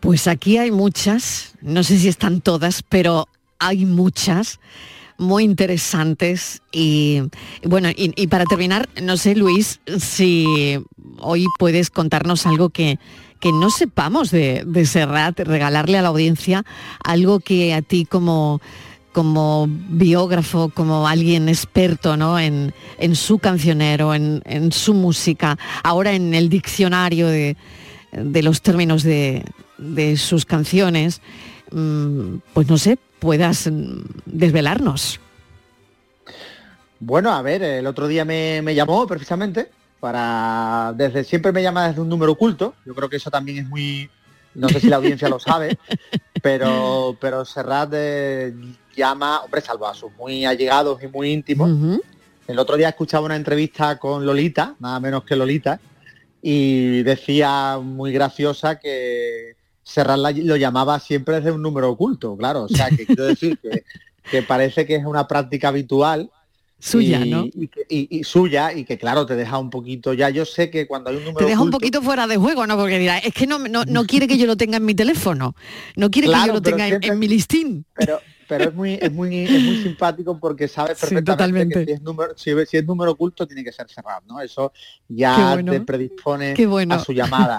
[0.00, 4.60] Pues aquí hay muchas, no sé si están todas, pero hay muchas
[5.18, 7.22] muy interesantes y
[7.64, 10.78] bueno, y, para terminar, no sé Luis, si
[11.18, 12.98] hoy puedes contarnos algo que,
[13.40, 16.64] que no sepamos de, de Serrat, regalarle a la audiencia
[17.02, 18.60] algo que a ti como
[19.16, 22.38] como biógrafo, como alguien experto ¿no?
[22.38, 22.74] en,
[23.14, 27.56] su cancionero, en, su música, ahora en el diccionario de,
[28.12, 29.42] los términos de,
[30.18, 31.22] sus canciones,
[32.52, 35.20] pues no sé, puedas mm, desvelarnos.
[36.98, 39.68] Bueno, a ver, el otro día me, llamó precisamente
[40.00, 43.68] para, desde siempre me llama desde un número oculto, yo creo que eso también es
[43.68, 44.08] muy,
[44.54, 45.78] no sé si la audiencia lo sabe,
[46.42, 48.54] pero, pero Serrat eh,
[48.96, 51.70] llama, hombre, salvo a sus muy allegados y muy íntimos.
[52.48, 55.80] El otro día escuchaba una entrevista con Lolita, nada menos que Lolita,
[56.40, 59.56] y decía muy graciosa que
[59.86, 62.64] Serrat lo llamaba siempre desde un número oculto, claro.
[62.64, 63.56] O sea, que quiero decir
[64.30, 66.28] que, parece que es una práctica habitual
[66.78, 67.46] suya, ¿no?
[67.88, 70.30] Y, suya, y que claro, te deja un poquito ya.
[70.30, 71.38] Yo sé que cuando hay un número.
[71.38, 72.76] Te deja un poquito fuera de juego, ¿no?
[72.76, 75.54] Porque dirá, es que no, no, quiere que yo lo tenga en mi teléfono,
[75.96, 77.84] no quiere que yo lo tenga en, mi listín.
[77.94, 82.02] Pero, pero es muy, es muy, es muy simpático porque sabe perfectamente que si es,
[82.02, 84.40] número, si, es número oculto tiene que ser cerrado, ¿no?
[84.40, 84.72] Eso
[85.08, 86.54] ya te predispone
[86.90, 87.58] a su llamada.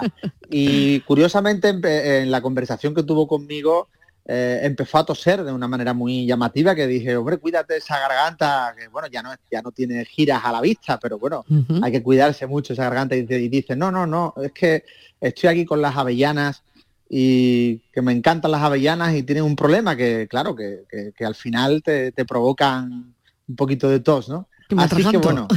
[0.50, 3.88] Y curiosamente en, la conversación que tuvo conmigo
[4.30, 8.74] eh, empezó a toser de una manera muy llamativa que dije, hombre, cuídate esa garganta,
[8.78, 11.46] que bueno, ya no, ya no tiene giras a la vista, pero bueno,
[11.80, 14.84] hay que cuidarse mucho esa garganta y dice, y dice, no, no, no, es que
[15.18, 16.62] estoy aquí con las avellanas
[17.08, 20.84] y que me encantan las avellanas y tienen un problema que, claro, que,
[21.24, 23.14] al final te, provocan
[23.48, 24.46] un poquito de tos, ¿no?
[24.76, 25.48] Así que bueno,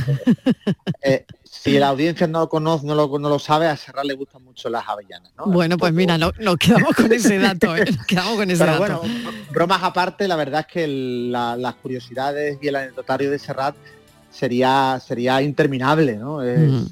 [1.01, 4.13] eh, si la audiencia no lo conoce, no lo, no lo sabe, a Serrat le
[4.13, 5.47] gustan mucho las avellanas, ¿no?
[5.47, 7.85] Bueno, pues mira, no, nos quedamos con ese dato, ¿eh?
[7.91, 8.99] Nos quedamos con ese Pero dato.
[9.01, 9.19] bueno,
[9.51, 13.75] bromas aparte, la verdad es que las curiosidades y el anecdotario de Serrat
[14.31, 16.37] sería, sería interminable, ¿no?
[16.37, 16.87] Mm.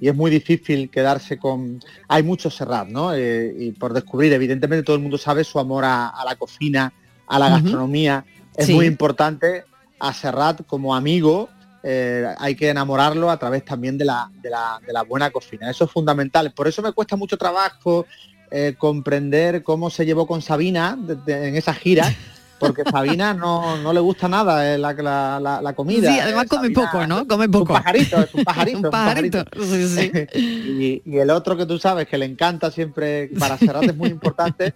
[0.00, 1.80] y es muy difícil quedarse con...
[2.06, 3.12] Hay mucho Serrat, ¿no?
[3.14, 6.92] Eh, y por descubrir, evidentemente todo el mundo sabe su amor a, la cocina,
[7.26, 8.24] a la gastronomía.
[8.56, 9.64] Es muy importante
[9.98, 11.50] a Serrat como amigo,
[11.82, 15.70] eh, hay que enamorarlo a través también de la, de la, buena cocina.
[15.70, 16.52] Eso es fundamental.
[16.52, 18.06] Por eso me cuesta mucho trabajo
[18.50, 22.12] eh, comprender cómo se llevó con Sabina en esa gira,
[22.58, 26.12] porque Sabina no, no le gusta nada eh, la, la, la, comida.
[26.12, 27.26] Sí, además come poco, ¿no?
[27.26, 27.72] Come poco.
[27.72, 28.78] Un pajarito, es un pajarito.
[28.84, 29.44] un pajarito.
[30.34, 34.74] y, el otro que tú sabes que le encanta siempre, para Serrat es muy importante,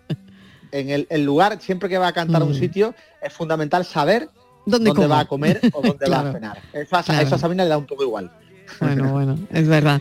[0.73, 2.59] en el, lugar, siempre que va a cantar a un mm.
[2.59, 4.29] sitio, es fundamental saber
[4.67, 6.63] dónde, va a comer o dónde va a cenar.
[6.73, 8.31] Eso, a Sabina le da un poco igual.
[8.81, 10.01] Bueno, bueno, es verdad.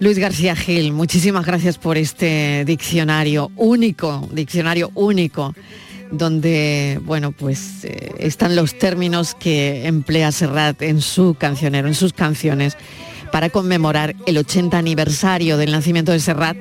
[0.00, 5.54] Luis García Gil, muchísimas gracias por este diccionario único, diccionario único
[6.10, 12.12] donde bueno pues eh, están los términos que emplea Serrat en su cancionero, en sus
[12.12, 12.76] canciones,
[13.32, 16.56] para conmemorar el 80 aniversario del nacimiento de Serrat,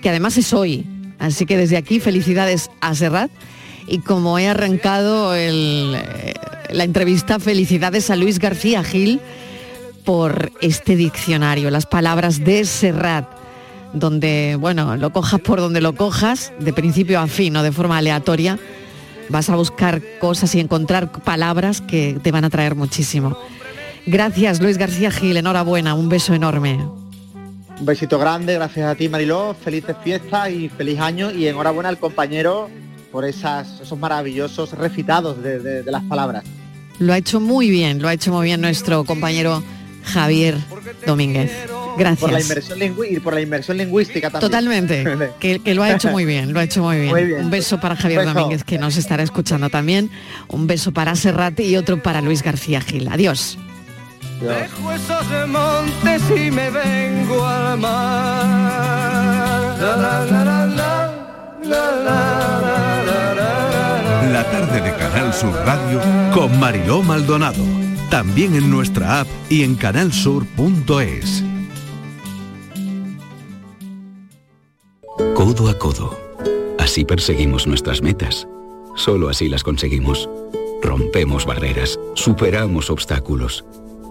[0.00, 0.86] que además es hoy.
[1.18, 3.30] Así que desde aquí felicidades a Serrat
[3.86, 6.34] y como he arrancado eh,
[6.70, 9.20] la entrevista, felicidades a Luis García Gil
[10.04, 13.44] por este diccionario, las palabras de Serrat
[13.94, 17.96] donde, bueno, lo cojas por donde lo cojas, de principio a fin, o de forma
[17.96, 18.58] aleatoria,
[19.28, 23.38] vas a buscar cosas y encontrar palabras que te van a traer muchísimo.
[24.06, 26.78] Gracias Luis García Gil, enhorabuena, un beso enorme.
[27.78, 31.98] Un besito grande, gracias a ti Mariló, felices fiestas y feliz año y enhorabuena al
[31.98, 32.68] compañero
[33.14, 36.42] por esas, esos maravillosos recitados de las palabras.
[36.98, 39.62] Lo ha hecho muy bien, lo ha hecho muy bien nuestro compañero
[40.02, 40.56] Javier
[41.06, 41.52] Domínguez.
[41.96, 42.18] Gracias.
[42.20, 44.50] Por la inversión y por la inversión lingüística también.
[44.50, 45.04] Totalmente.
[45.38, 47.34] que, lo ha hecho muy bien, lo ha hecho muy bien.
[47.38, 50.10] Un beso para Javier Domínguez, que nos estará escuchando también.
[50.48, 53.06] Un beso para Serrat y otro para Luis García Gil.
[53.06, 53.56] Adiós.
[54.40, 57.94] Dejo esos montes y me vengo al mar.
[59.78, 61.13] La
[64.30, 66.00] tarde tarde de Canal Sur Radio
[66.32, 67.64] Con Mariló Maldonado.
[68.10, 71.42] También en nuestra app y en canalsur.es.
[75.34, 76.18] Codo a codo.
[76.78, 78.46] Así perseguimos nuestras metas.
[78.96, 80.28] Solo así las conseguimos.
[80.82, 83.64] Rompemos barreras, superamos obstáculos.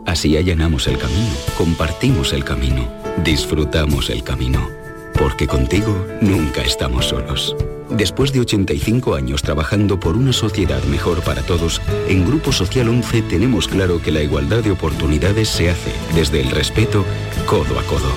[0.06, 2.86] Así allanamos el camino, compartimos el camino,
[3.24, 4.83] disfrutamos el camino.
[5.14, 7.56] Porque contigo nunca estamos solos.
[7.90, 13.22] Después de 85 años trabajando por una sociedad mejor para todos, en Grupo Social 11
[13.24, 17.06] tenemos claro que la igualdad de oportunidades se hace desde el respeto,
[17.46, 18.12] codo a codo.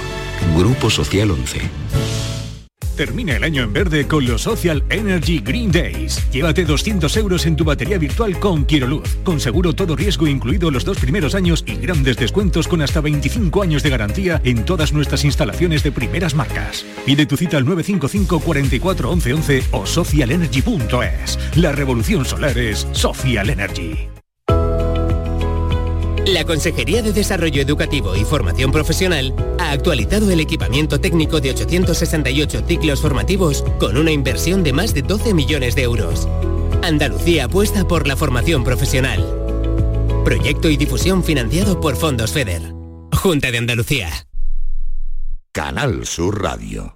[0.57, 1.61] Grupo Social 11.
[2.97, 6.31] Termina el año en verde con los Social Energy Green Days.
[6.33, 10.87] Llévate 200 euros en tu batería virtual con Quiroluz, con seguro todo riesgo incluido los
[10.87, 15.25] dos primeros años y grandes descuentos con hasta 25 años de garantía en todas nuestras
[15.25, 16.87] instalaciones de primeras marcas.
[17.05, 21.39] Pide tu cita al 955 44 11 11 o socialenergy.es.
[21.57, 24.16] La revolución solar es Social Energy.
[26.37, 32.63] La Consejería de Desarrollo Educativo y Formación Profesional ha actualizado el equipamiento técnico de 868
[32.69, 36.29] ciclos formativos con una inversión de más de 12 millones de euros.
[36.83, 39.25] Andalucía apuesta por la formación profesional.
[40.27, 42.75] Proyecto y difusión financiado por Fondos FEDER.
[43.15, 44.11] Junta de Andalucía.
[45.53, 46.96] Canal Sur Radio.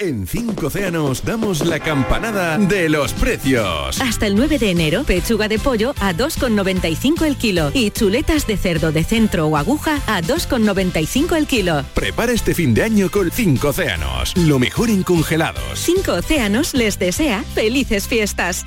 [0.00, 4.00] En 5 océanos damos la campanada de los precios.
[4.00, 8.56] Hasta el 9 de enero, pechuga de pollo a 2,95 el kilo y chuletas de
[8.56, 11.84] cerdo de centro o aguja a 2,95 el kilo.
[11.92, 14.34] Prepara este fin de año con 5 océanos.
[14.38, 15.78] Lo mejor en congelados.
[15.78, 18.64] 5 océanos les desea felices fiestas.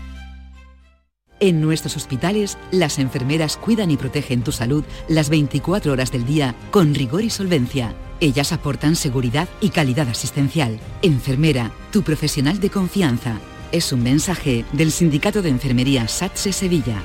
[1.43, 6.56] En nuestros hospitales, las enfermeras cuidan y protegen tu salud las 24 horas del día
[6.71, 7.93] con rigor y solvencia.
[8.21, 10.79] Ellas aportan seguridad y calidad asistencial.
[11.01, 13.41] Enfermera, tu profesional de confianza.
[13.73, 17.01] Es un mensaje del Sindicato de Enfermería SATSE Sevilla.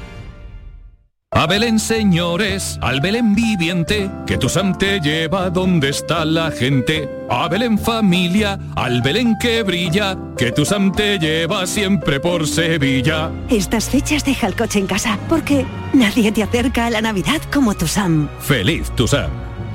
[1.31, 7.07] A Belén, señores, al Belén viviente, que tu Sam te lleva donde está la gente.
[7.29, 13.31] A Belén familia, al Belén que brilla, que tu Sam te lleva siempre por Sevilla.
[13.51, 17.75] Estas fechas deja el coche en casa, porque nadie te acerca a la Navidad como
[17.75, 18.31] tu Sam.
[18.41, 19.31] Feliz tu Sam.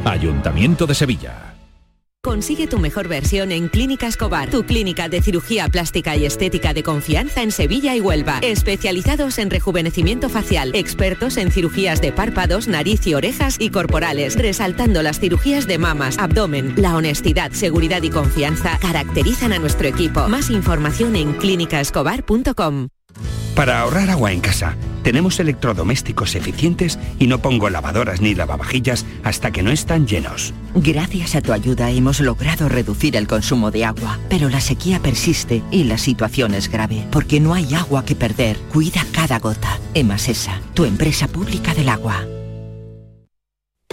[0.06, 1.53] Ayuntamiento de Sevilla.
[2.26, 6.82] Consigue tu mejor versión en Clínica Escobar, tu clínica de cirugía plástica y estética de
[6.82, 8.40] confianza en Sevilla y Huelva.
[8.42, 15.04] Especializados en rejuvenecimiento facial, expertos en cirugías de párpados, nariz y orejas y corporales, resaltando
[15.04, 16.74] las cirugías de mamas, abdomen.
[16.78, 20.30] La honestidad, seguridad y confianza caracterizan a nuestro equipo.
[20.30, 22.88] Más información en clínicaescobar.com.
[23.56, 29.52] Para ahorrar agua en casa, tenemos electrodomésticos eficientes y no pongo lavadoras ni lavavajillas hasta
[29.52, 30.54] que no están llenos.
[30.74, 35.62] Gracias a tu ayuda hemos logrado reducir el consumo de agua, pero la sequía persiste
[35.70, 38.58] y la situación es grave, porque no hay agua que perder.
[38.72, 39.80] Cuida cada gota.
[39.94, 42.26] Emasesa, tu empresa pública del agua.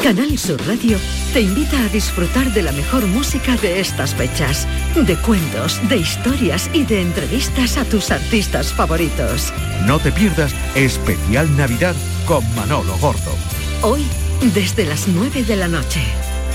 [0.03, 0.99] Canal Sur Radio
[1.35, 6.71] te invita a disfrutar de la mejor música de estas fechas, de cuentos, de historias
[6.73, 9.53] y de entrevistas a tus artistas favoritos.
[9.87, 11.95] No te pierdas especial Navidad
[12.27, 13.35] con Manolo Gordo.
[13.83, 14.07] Hoy,
[14.55, 16.01] desde las 9 de la noche.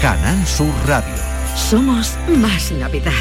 [0.02, 1.16] Canal Sur Radio.
[1.56, 3.14] Somos más Navidad.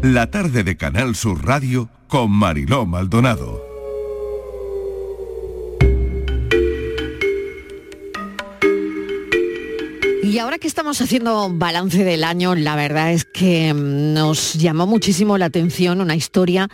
[0.00, 3.73] La tarde de Canal Sur Radio con Mariló Maldonado.
[10.34, 14.84] Y ahora que estamos haciendo balance del año, la verdad es que mm, nos llamó
[14.84, 16.68] muchísimo la atención una historia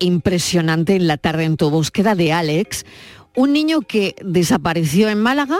[0.00, 2.86] impresionante en la tarde en tu búsqueda de Alex,
[3.36, 5.58] un niño que desapareció en Málaga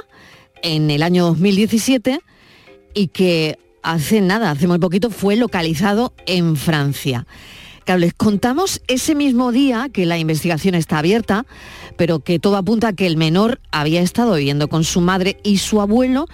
[0.63, 2.21] en el año 2017
[2.95, 7.27] y que hace nada, hace muy poquito, fue localizado en Francia.
[7.85, 11.45] Claro, les contamos ese mismo día que la investigación está abierta,
[11.99, 15.59] pero que todo apunta a que el menor había estado viviendo con su madre y
[15.59, 16.29] su abuelo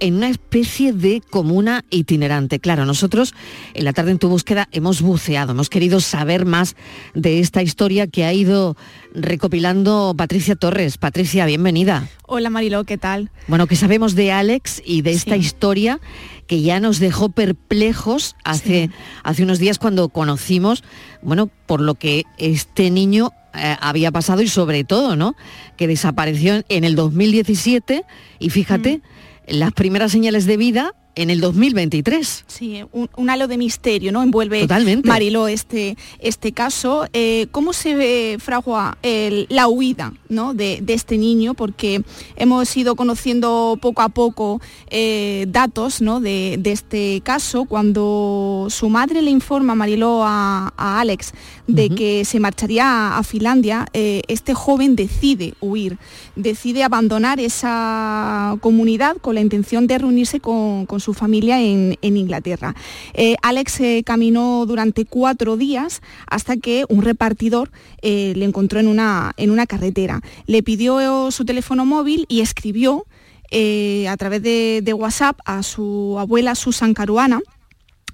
[0.00, 2.60] en una especie de comuna itinerante.
[2.60, 3.34] Claro, nosotros
[3.74, 6.76] en la tarde en tu búsqueda hemos buceado, hemos querido saber más
[7.14, 8.76] de esta historia que ha ido
[9.14, 10.98] recopilando Patricia Torres.
[10.98, 12.08] Patricia, bienvenida.
[12.26, 13.30] Hola Mariló, ¿qué tal?
[13.46, 15.40] Bueno, ¿qué sabemos de Alex y de esta Sí.
[15.40, 16.00] historia
[16.46, 18.90] que ya nos dejó perplejos hace,
[19.22, 20.82] hace unos días cuando conocimos,
[21.22, 25.34] bueno, por lo que este niño eh, había pasado y sobre todo, ¿no?
[25.76, 28.04] Que desapareció en el 2017
[28.38, 29.00] y fíjate,
[29.48, 32.44] las primeras señales de vida en el 2023.
[32.46, 34.22] Sí, un, halo de misterio, ¿no?
[34.22, 35.08] Envuelve Totalmente.
[35.08, 37.06] Mariló este, este caso.
[37.12, 40.54] Eh, ¿Cómo se ve, Fragua, la huida ¿no?
[40.54, 41.54] de, este niño?
[41.54, 42.02] Porque
[42.36, 44.60] hemos ido conociendo poco a poco
[44.90, 46.20] eh, datos ¿no?
[46.20, 47.64] de, este caso.
[47.64, 51.32] Cuando su madre le informa a Mariló a, Alex
[51.66, 55.98] de que se marcharía a Finlandia, eh, este joven decide huir,
[56.36, 62.74] decide abandonar esa comunidad con la intención de reunirse con, su familia en, Inglaterra.
[63.14, 67.70] Eh, Alex eh, caminó durante cuatro días hasta que un repartidor
[68.02, 70.20] le encontró en una, en una carretera.
[70.46, 73.04] Le pidió su teléfono móvil y escribió
[73.52, 77.40] a través de, WhatsApp a su abuela Susan Caruana,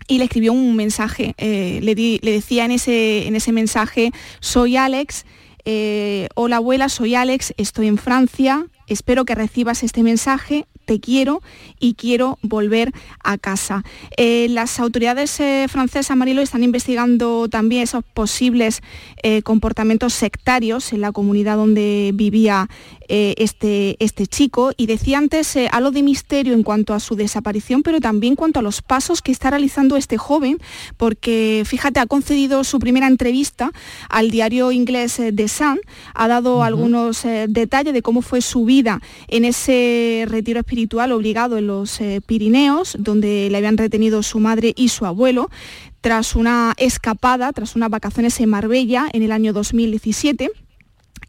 [0.06, 1.34] y le escribió un mensaje.
[1.38, 5.24] le, decía en ese, en ese mensaje, soy Alex,
[5.66, 11.42] eh, hola abuela, soy Alex, estoy en Francia, espero que recibas este mensaje, te quiero
[11.78, 13.84] y quiero volver a casa.
[14.16, 18.82] Eh, las autoridades eh, francesas, Marilo, están investigando también esos posibles
[19.42, 22.68] comportamientos sectarios en la comunidad donde vivía
[23.08, 28.00] este, este chico y decía antes algo de misterio en cuanto a su desaparición, pero
[28.00, 30.58] también en cuanto a los pasos que está realizando este joven,
[30.96, 33.72] porque fíjate, ha concedido su primera entrevista
[34.08, 35.80] al diario inglés The Sun,
[36.14, 41.66] ha dado algunos detalles de cómo fue su vida en ese retiro espiritual obligado en
[41.66, 45.50] los eh, Pirineos, donde le habían retenido su madre y su abuelo,
[46.00, 50.50] tras una escapada, tras unas vacaciones en Marbella en el año 2017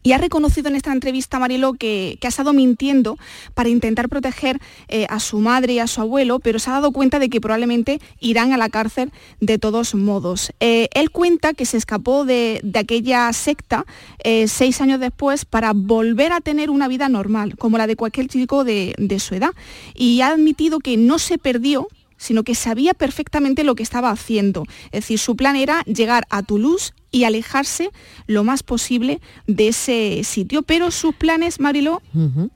[0.06, 3.18] y ha reconocido en esta entrevista, Marilo, que, ha estado mintiendo
[3.54, 6.92] para intentar proteger eh, a su madre y a su abuelo, pero se ha dado
[6.92, 10.52] cuenta de que probablemente irán a la cárcel de todos modos.
[10.60, 13.84] Eh, él cuenta que se escapó de, aquella secta
[14.22, 18.28] eh, seis años después para volver a tener una vida normal, como la de cualquier
[18.28, 19.50] chico de, de su edad.
[19.92, 24.64] Y ha admitido que no se perdió sino que sabía perfectamente lo que estaba haciendo.
[24.86, 27.90] Es decir, su plan era llegar a Toulouse y alejarse
[28.26, 30.60] lo más posible de ese sitio.
[30.60, 32.02] Pero sus planes, Mariló,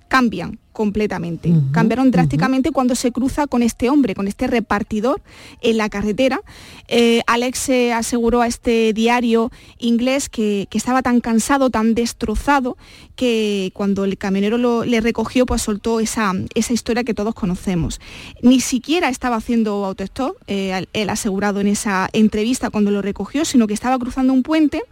[0.08, 1.52] cambian completamente.
[1.72, 5.20] Cambiaron drásticamente cuando se cruza con este hombre, con este repartidor
[5.60, 6.40] en la carretera.
[6.88, 12.78] Eh, Alex aseguró a este diario inglés que, estaba tan cansado, tan destrozado,
[13.16, 18.00] que cuando el camionero le recogió, pues soltó esa, esa, historia que todos conocemos.
[18.42, 23.66] Ni siquiera estaba haciendo autostop, eh, él asegurado en esa entrevista cuando lo recogió, sino
[23.66, 24.82] que estaba cruzando un puente,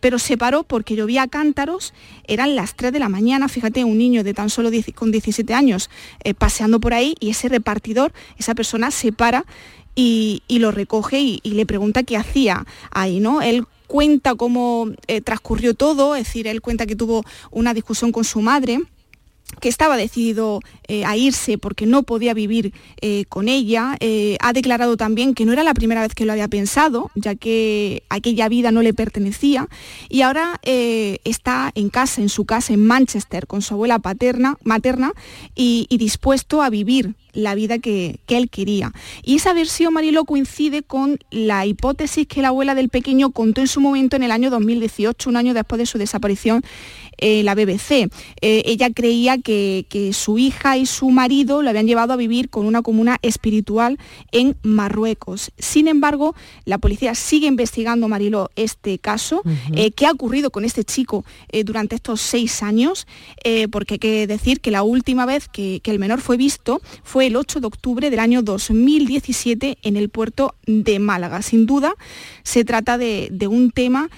[0.00, 1.92] pero se paró porque llovía cántaros,
[2.26, 5.54] eran las 3 de la mañana, fíjate, un niño de tan solo 10, con 17
[5.54, 5.90] años
[6.22, 9.44] eh, paseando por ahí y ese repartidor, esa persona se para
[9.94, 13.42] y, lo recoge y, le pregunta qué hacía ahí, ¿no?
[13.42, 18.24] Él cuenta cómo eh, transcurrió todo, es decir, él cuenta que tuvo una discusión con
[18.24, 18.80] su madre
[19.60, 23.96] que estaba decidido eh, a irse porque no podía vivir eh, con ella.
[24.00, 27.34] Eh, ha declarado también que no era la primera vez que lo había pensado, ya
[27.34, 29.68] que aquella vida no le pertenecía.
[30.08, 35.12] Y ahora está en casa, en su casa en Manchester, con su abuela paterna, materna
[35.54, 38.92] y, dispuesto a vivir la vida que, que, él quería.
[39.22, 43.68] Y esa versión, Marilo, coincide con la hipótesis que la abuela del pequeño contó en
[43.68, 46.62] su momento en el año 2018, un año después de su desaparición
[47.18, 48.10] eh, la BBC.
[48.40, 52.66] Eh, ella creía que, su hija y su marido lo habían llevado a vivir con
[52.66, 53.98] una comuna espiritual
[54.32, 55.52] en Marruecos.
[55.58, 56.34] Sin embargo,
[56.64, 59.42] la policía sigue investigando, Mariló, este caso.
[59.72, 61.24] Eh, ¿Qué ha ocurrido con este chico
[61.64, 63.06] durante estos seis años?
[63.70, 67.36] porque hay que decir que la última vez que, el menor fue visto fue el
[67.36, 71.42] 8 de octubre del año 2017 en el puerto de Málaga.
[71.42, 71.94] Sin duda,
[72.42, 74.10] se trata de, un tema,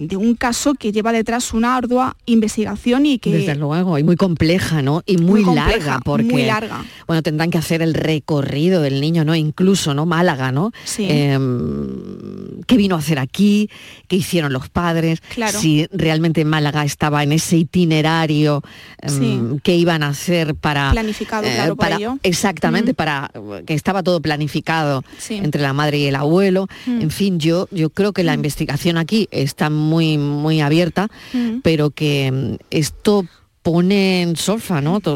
[0.00, 3.30] de un caso que lleva detrás una ardua investigación y que...
[3.30, 5.02] Desde luego, y muy compleja, ¿no?
[5.04, 6.24] Y muy, larga, porque...
[6.24, 6.82] Muy larga.
[7.06, 9.34] Bueno, tendrán que hacer el recorrido del niño, ¿no?
[9.34, 10.06] Incluso, ¿no?
[10.06, 10.72] Málaga, ¿no?
[10.84, 11.06] Sí.
[11.08, 13.68] Em, ¿Qué vino a hacer aquí?
[14.08, 15.20] ¿Qué hicieron los padres?
[15.34, 15.58] Claro.
[15.58, 18.62] Si realmente Málaga estaba en ese itinerario
[19.02, 20.92] em, que iban a hacer para...
[20.92, 22.18] Planificado, eh, claro, para, ello.
[22.22, 23.30] Exactamente, para
[23.66, 26.68] que estaba todo planificado entre la madre y el abuelo.
[26.86, 31.08] En fin, yo, yo creo que la investigación aquí está muy, muy abierta,
[31.62, 33.26] pero que mm, esto
[33.62, 35.00] pone en solfa, ¿no?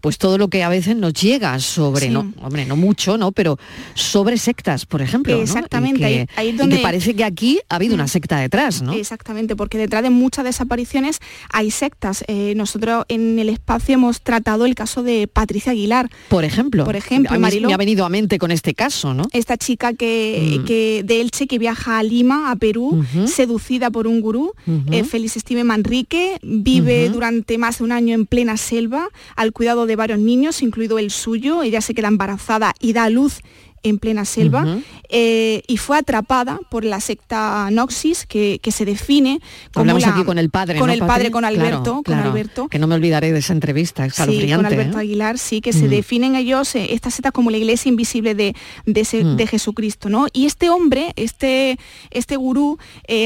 [0.00, 3.32] Pues todo lo que a veces nos llega sobre, no, hombre, no mucho, ¿no?
[3.32, 3.58] Pero
[3.94, 5.40] sobre sectas, por ejemplo.
[5.40, 6.78] Exactamente, ahí, donde...
[6.78, 8.08] parece que aquí ha habido una mm.
[8.08, 8.92] secta detrás, ¿no?
[8.92, 11.20] Exactamente, porque detrás de muchas desapariciones
[11.50, 12.24] hay sectas.
[12.28, 16.10] Eh, nosotros en el espacio hemos tratado el caso de Patricia Aguilar.
[16.28, 16.84] Por ejemplo.
[16.84, 19.24] Por ejemplo, a me ha venido a mente con este caso, ¿no?
[19.32, 20.64] Esta chica que, mm.
[20.64, 25.36] que de Elche que viaja a Lima, a Perú, seducida por un gurú, uh Félix
[25.36, 29.94] Estime Manrique, vive durante más más de un año en plena selva al cuidado de
[29.94, 31.62] varios niños, incluido el suyo.
[31.62, 33.42] Ella se queda embarazada y da a luz
[33.82, 39.40] en plena selva eh, y fue atrapada por la secta Noxis que, se define
[39.72, 42.68] como Hablamos aquí con el padre con el padre con Alberto con Alberto.
[42.68, 45.00] Que no me olvidaré de esa entrevista sí, con Alberto ¿eh?
[45.00, 48.54] Aguilar sí que se definen ellos eh, esta secta como la iglesia invisible de,
[48.84, 51.78] de, Jesucristo no y este hombre este
[52.10, 52.78] este gurú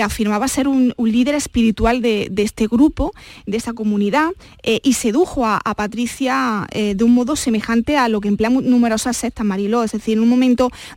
[0.03, 3.13] afirmaba ser un, líder espiritual de, este grupo
[3.47, 4.31] de esta comunidad
[4.63, 9.45] y sedujo a, a Patricia de un modo semejante a lo que emplean numerosas sectas
[9.45, 10.42] Mariló es decir en un momento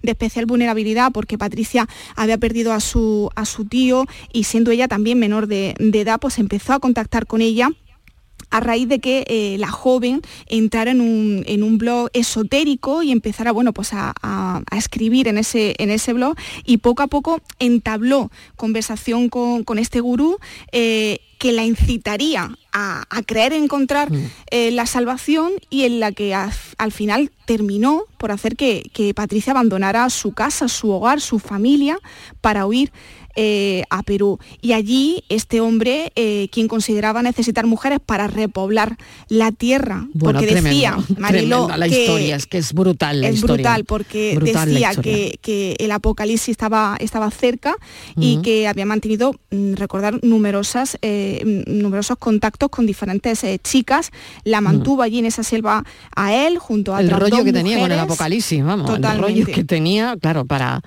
[0.02, 4.88] de especial vulnerabilidad porque Patricia había perdido a su, a su tío y siendo ella
[4.88, 7.70] también menor de, edad, pues empezó a contactar con ella
[8.50, 13.74] a raíz de que eh, la joven entrara en un, blog esotérico y empezara bueno,
[13.74, 14.14] pues a,
[14.76, 16.36] escribir en ese, en ese blog
[16.66, 20.38] y poco a poco entabló conversación con, este gurú
[20.72, 24.32] eh, que la incitaría a, creer en encontrar mm.
[24.52, 29.52] eh, la salvación y en la que al final terminó por hacer que, que Patricia
[29.52, 31.98] abandonara su casa, su hogar, su familia
[32.42, 32.92] para huir
[33.38, 34.40] eh, a Perú.
[34.62, 38.96] Y allí este hombre, eh, quien consideraba necesitar mujeres para repoblar
[39.28, 44.40] la tierra, porque decía, Mariló, la que historia, es que es brutal Es brutal, porque
[44.42, 47.76] decía que, el apocalipsis estaba, estaba cerca
[48.16, 54.12] y que había mantenido, mm, recordar, numerosas, eh, numerosos contactos con diferentes chicas,
[54.44, 55.84] la mantuvo allí en esa selva
[56.16, 59.64] a él, junto a El rollo que tenía con el apocalipsis, vamos, el rollo que
[59.64, 60.82] tenía, claro, para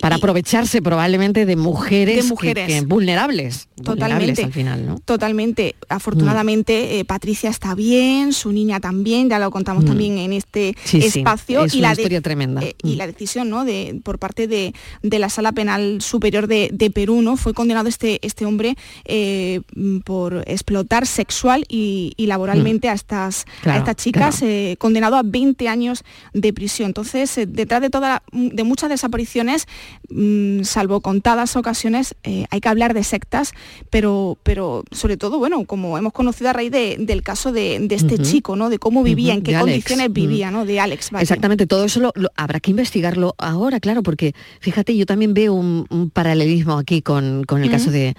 [0.00, 2.86] para aprovecharse probablemente de mujeres, mujeres.
[2.86, 4.98] vulnerables, totalmente, al final, ¿no?
[4.98, 5.76] Totalmente.
[5.88, 6.96] Afortunadamente, mm.
[6.96, 9.86] eh, Patricia está bien, su niña también, ya lo contamos mm.
[9.86, 11.66] también en este espacio.
[11.72, 12.62] y la historia tremenda.
[12.62, 12.98] Eh, y mm.
[12.98, 13.64] la decisión, ¿no?
[13.64, 17.36] De, por parte de, la Sala Penal Superior de, Perú, ¿no?
[17.36, 19.60] Fue condenado este, este hombre eh,
[20.04, 24.42] por explotar sexual y, laboralmente a estas, a estas chicas,
[24.78, 26.86] condenado a 20 años de prisión.
[26.86, 29.66] Entonces, detrás de toda, de muchas desapariciones
[30.10, 33.52] Mm, salvo contadas ocasiones, eh, hay que hablar de sectas,
[33.88, 38.56] pero, pero sobre todo, bueno, como hemos conocido a raíz del caso de, este chico,
[38.56, 38.68] ¿no?
[38.68, 40.64] De cómo vivía, en qué condiciones vivía, ¿no?
[40.66, 41.10] De Alex.
[41.18, 46.10] Exactamente, todo eso lo, habrá que investigarlo ahora, claro, porque fíjate, yo también veo un,
[46.12, 48.14] paralelismo aquí con, el caso de,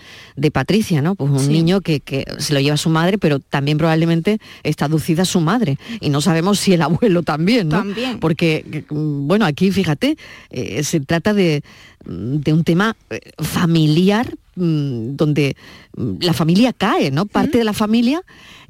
[0.52, 1.16] Patricia, ¿no?
[1.16, 2.02] Pues un niño que,
[2.38, 5.78] se lo lleva a su madre, pero también probablemente está aducida su madre.
[6.00, 7.78] Y no sabemos si el abuelo también, ¿no?
[7.78, 8.20] También.
[8.20, 10.18] Porque, bueno, aquí, fíjate,
[10.50, 11.64] eh, se trata de,
[12.06, 15.56] un tema eh, familiar mm, donde
[15.96, 17.26] mm, la familia cae, ¿no?
[17.26, 18.22] Parte de la familia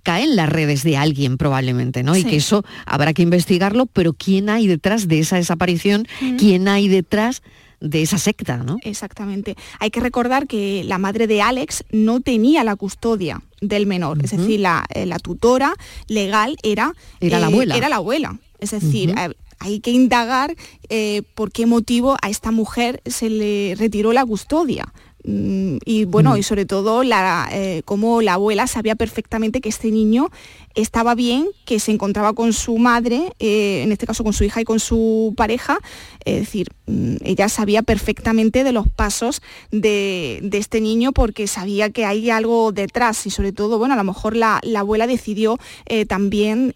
[0.03, 2.15] cae en las redes de alguien probablemente, ¿no?
[2.15, 6.05] Y que eso habrá que investigarlo, pero ¿quién hay detrás de esa desaparición?
[6.37, 7.41] ¿Quién hay detrás
[7.84, 8.77] de esa secta, ¿no?
[8.81, 9.55] Exactamente.
[9.79, 14.31] Hay que recordar que la madre de Alex no tenía la custodia del menor, es
[14.31, 15.75] decir, la, eh, tutora
[16.07, 17.75] legal era, era la abuela.
[17.75, 18.39] Era la abuela.
[18.59, 19.13] Es decir,
[19.59, 20.55] hay que indagar
[20.89, 24.93] eh, por qué motivo a esta mujer se le retiró la custodia.
[25.26, 29.89] Mm, y bueno, y sobre todo la, eh, como la abuela sabía perfectamente que este
[29.89, 30.30] niño
[30.76, 34.59] estaba bien, que se encontraba con su madre, eh, en este caso con su hija
[34.59, 35.80] y con su pareja,
[36.26, 42.05] es decir, mm, ella sabía perfectamente de los pasos de, este niño porque sabía que
[42.05, 46.74] hay algo detrás y sobre todo, bueno, a lo mejor la, abuela decidió eh, también,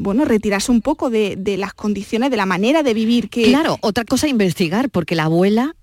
[0.00, 3.44] bueno, retirarse un poco de, las condiciones, de la manera de vivir que...
[3.44, 5.74] Claro, otra cosa a investigar, porque la abuela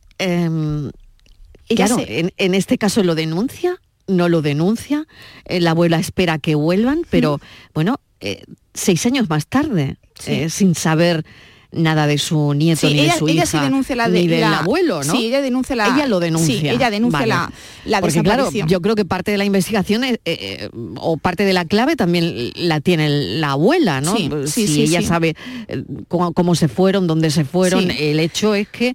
[1.75, 5.07] claro, en, este caso lo denuncia, no lo denuncia,
[5.45, 7.39] eh, la abuela espera que vuelvan, pero
[7.73, 8.43] bueno, eh,
[8.73, 9.97] seis años más tarde,
[10.27, 11.25] eh, sin saber
[11.71, 15.03] nada de su nieto ni de su ella hija, denuncia la de, ni del abuelo,
[15.03, 15.13] ¿no?
[15.15, 15.87] Sí, ella denuncia la...
[15.87, 16.59] Ella lo denuncia.
[16.59, 17.51] Sí, ella denuncia la,
[17.85, 21.53] la Porque claro, yo creo que parte de la investigación eh, eh, o parte de
[21.53, 24.15] la clave también la tiene la abuela, ¿no?
[24.47, 25.35] si ella sabe
[25.67, 28.93] eh, cómo, se fueron, dónde se fueron, el hecho es que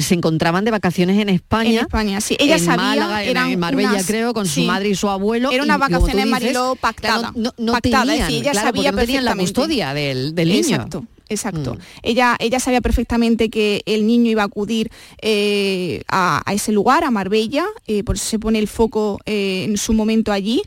[0.00, 1.70] se encontraban de vacaciones en España.
[1.70, 2.36] En España, sí.
[2.38, 2.80] Ella en sabía...
[2.80, 5.50] Málaga, en Marbella, creo, con su madre y su abuelo.
[5.50, 7.32] Era una vacaciones, Mariló, pactada.
[7.34, 10.76] no, no, tenían, ella sabía no tenían la custodia del, del niño.
[10.76, 11.04] Exacto.
[11.30, 11.74] Exacto.
[11.74, 11.78] Mm.
[12.02, 14.90] Ella, ella sabía perfectamente que el niño iba a acudir
[15.22, 19.76] eh, a, ese lugar, a Marbella, eh, por eso se pone el foco eh, en
[19.78, 20.62] su momento allí.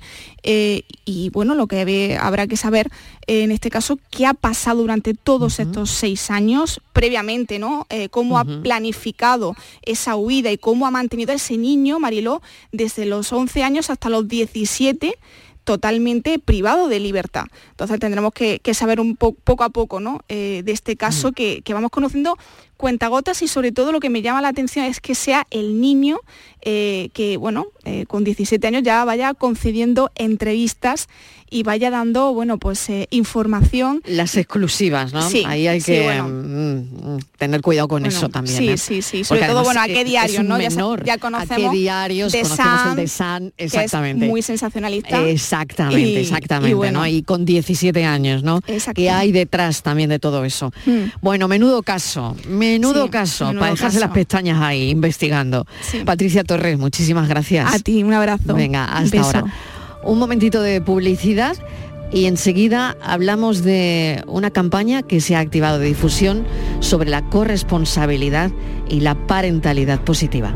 [1.06, 2.90] y bueno, lo que habrá que saber
[3.28, 7.88] en este caso, qué ha pasado durante todos estos seis años previamente, ¿no?
[8.12, 12.42] cómo ha planificado esa huida y cómo ha mantenido a ese niño, Mariló,
[12.74, 15.18] desde los 11 años hasta los 17
[15.64, 17.46] totalmente privado de libertad.
[17.72, 20.22] Entonces tendremos que, saber un poco a poco ¿no?
[20.30, 21.34] Eh, de este caso mm.
[21.34, 22.38] que, que, vamos conociendo
[22.84, 26.20] cuentagotas y sobre todo lo que me llama la atención es que sea el niño
[26.66, 31.08] eh, que, bueno, eh, con 17 años ya vaya concediendo entrevistas
[31.50, 34.02] y vaya dando, bueno, pues eh, información.
[34.06, 35.30] Las exclusivas, ¿no?
[35.30, 38.58] Sí, Ahí hay que mm, mm, tener cuidado con eso también.
[38.58, 39.24] Sí, sí, sí.
[39.24, 40.58] Sobre todo, bueno, a qué diarios, ¿no?
[40.60, 41.52] ya, conocemos.
[41.52, 44.26] A qué diarios, de conocemos el de San, exactamente.
[44.26, 45.30] muy sensacionalista.
[45.30, 47.06] Exactamente, exactamente, y, ¿no?
[47.06, 48.60] Y con 17 años, ¿no?
[48.96, 50.74] ¿Qué hay detrás también de todo eso?
[50.88, 51.12] Hmm.
[51.22, 52.36] Bueno, menudo caso,
[52.74, 55.66] menudo caso, para dejarse las pestañas ahí investigando.
[56.06, 57.74] Patricia Torres, muchísimas gracias.
[57.74, 58.54] A ti, un abrazo.
[58.54, 59.46] Venga, hasta ahora.
[60.04, 61.56] Un momentito de publicidad
[62.12, 66.46] y enseguida hablamos de una campaña que se ha activado de difusión
[66.80, 68.52] sobre la corresponsabilidad
[68.88, 70.54] y la parentalidad positiva.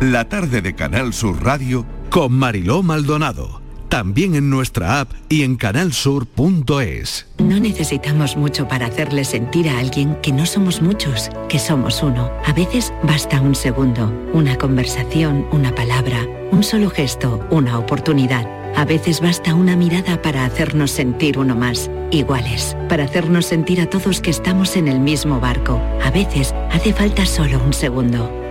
[0.00, 3.61] La tarde de Canal Sur Radio con Mariló Maldonado.
[3.92, 7.26] También en nuestra app y en canalsur.es.
[7.36, 12.30] No necesitamos mucho para hacerle sentir a alguien que no somos muchos, que somos uno.
[12.46, 18.46] A veces basta un segundo, una conversación, una palabra, un solo gesto, una oportunidad.
[18.78, 23.90] A veces basta una mirada para hacernos sentir uno más, iguales, para hacernos sentir a
[23.90, 25.78] todos que estamos en el mismo barco.
[26.02, 28.41] A veces hace falta solo un segundo.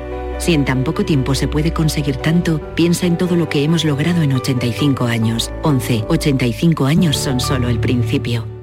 [0.42, 3.86] Si en tan poco tiempo se puede conseguir tanto, piensa en todo lo que hemos
[3.86, 5.52] logrado en 85 años.
[5.62, 8.61] 11, 85 años son solo el principio.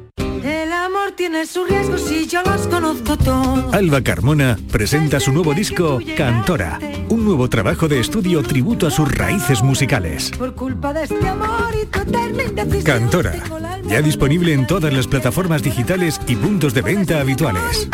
[1.18, 3.74] Tiene sus riesgos y yo los conozco todos.
[3.74, 6.78] Alba Carmona presenta su nuevo disco Cantora,
[7.10, 10.30] un nuevo trabajo de estudio tributo a sus raíces musicales.
[10.38, 13.34] Por culpa de este amor y tu Cantora,
[13.84, 17.90] ya disponible en todas las plataformas digitales y puntos de venta habituales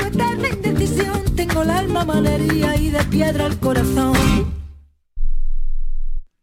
[1.34, 4.14] tengo el alma malería y de piedra el corazón.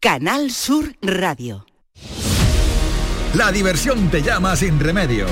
[0.00, 1.66] Canal Sur Radio.
[3.34, 5.26] La diversión te llama sin remedio.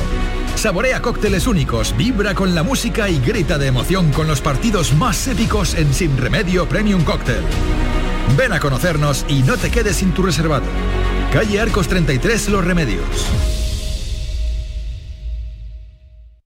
[0.57, 5.26] Saborea cócteles únicos, vibra con la música y grita de emoción con los partidos más
[5.26, 7.42] épicos en Sin Remedio Premium Cóctel.
[8.36, 10.66] Ven a conocernos y no te quedes sin tu reservado.
[11.32, 13.69] Calle Arcos 33 Los Remedios.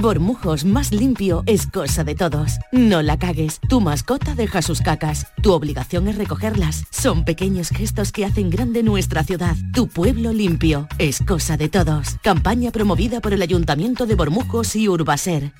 [0.00, 2.58] Bormujos más limpio es cosa de todos.
[2.72, 3.60] No la cagues.
[3.68, 5.26] Tu mascota deja sus cacas.
[5.42, 6.84] Tu obligación es recogerlas.
[6.90, 9.56] Son pequeños gestos que hacen grande nuestra ciudad.
[9.72, 12.16] Tu pueblo limpio es cosa de todos.
[12.22, 15.52] Campaña promovida por el Ayuntamiento de Bormujos y Urbaser.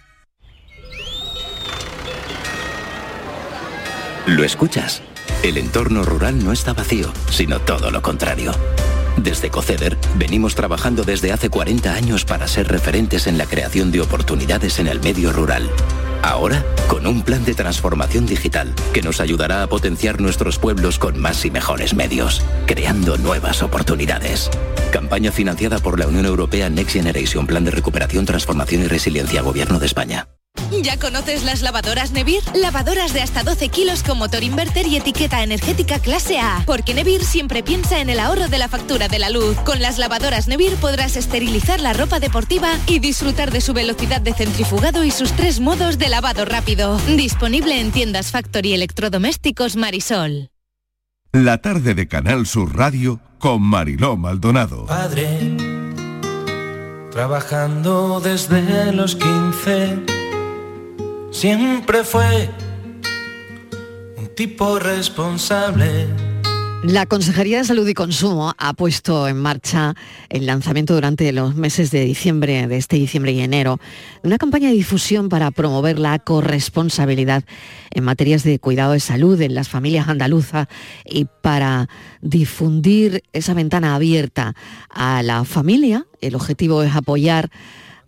[4.26, 5.03] ¿Lo escuchas?
[5.43, 8.53] El entorno rural no está vacío, sino todo lo contrario.
[9.17, 14.01] Desde Coceder venimos trabajando desde hace 40 años para ser referentes en la creación de
[14.01, 15.71] oportunidades en el medio rural.
[16.23, 21.19] Ahora, con un plan de transformación digital que nos ayudará a potenciar nuestros pueblos con
[21.19, 24.51] más y mejores medios, creando nuevas oportunidades.
[24.91, 29.79] Campaña financiada por la Unión Europea Next Generation Plan de Recuperación, Transformación y Resiliencia, Gobierno
[29.79, 30.29] de España.
[30.83, 32.43] ¿Ya conoces las lavadoras Nevir?
[32.55, 36.63] Lavadoras de hasta 12 kilos con motor inverter y etiqueta energética clase A.
[36.67, 39.57] Porque Nevir siempre piensa en el ahorro de la factura de la luz.
[39.65, 44.35] Con las lavadoras Nevir podrás esterilizar la ropa deportiva y disfrutar de su velocidad de
[44.35, 46.99] centrifugado y sus tres modos de lavado rápido.
[47.17, 50.51] Disponible en tiendas Factory Electrodomésticos Marisol.
[51.33, 54.87] La tarde de Canal Sur Radio con Mariló Maldonado.
[54.87, 55.57] Padre,
[57.11, 60.24] trabajando desde los 15
[61.35, 62.49] siempre fue
[64.16, 66.07] un tipo responsable.
[66.85, 69.95] La Consejería de Salud y Consumo ha puesto en marcha
[70.28, 73.80] el lanzamiento durante los meses de diciembre, de este diciembre y enero,
[74.22, 77.43] una campaña de difusión para promover la corresponsabilidad
[77.91, 80.68] en materias de cuidado de salud en las familias andaluzas
[81.05, 81.89] y para
[82.20, 84.55] difundir esa ventana abierta
[84.91, 86.07] a la familia.
[86.20, 87.51] El objetivo es apoyar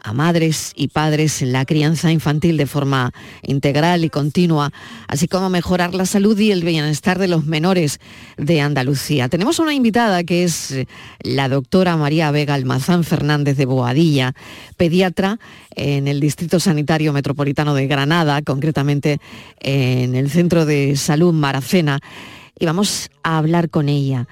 [0.03, 4.73] a madres y padres en la crianza infantil de forma integral y continua,
[5.09, 8.01] así como mejorar la salud y el bienestar de los menores
[8.37, 9.29] de Andalucía.
[9.29, 10.87] Tenemos una invitada que es eh,
[11.21, 14.35] la doctora María Vega Almazán Fernández de Boadilla,
[14.77, 15.39] pediatra
[15.75, 19.21] en el Distrito Sanitario Metropolitano de Granada, concretamente
[19.61, 22.01] en el Centro de Salud Maracena,
[22.59, 24.27] y vamos a hablar con ella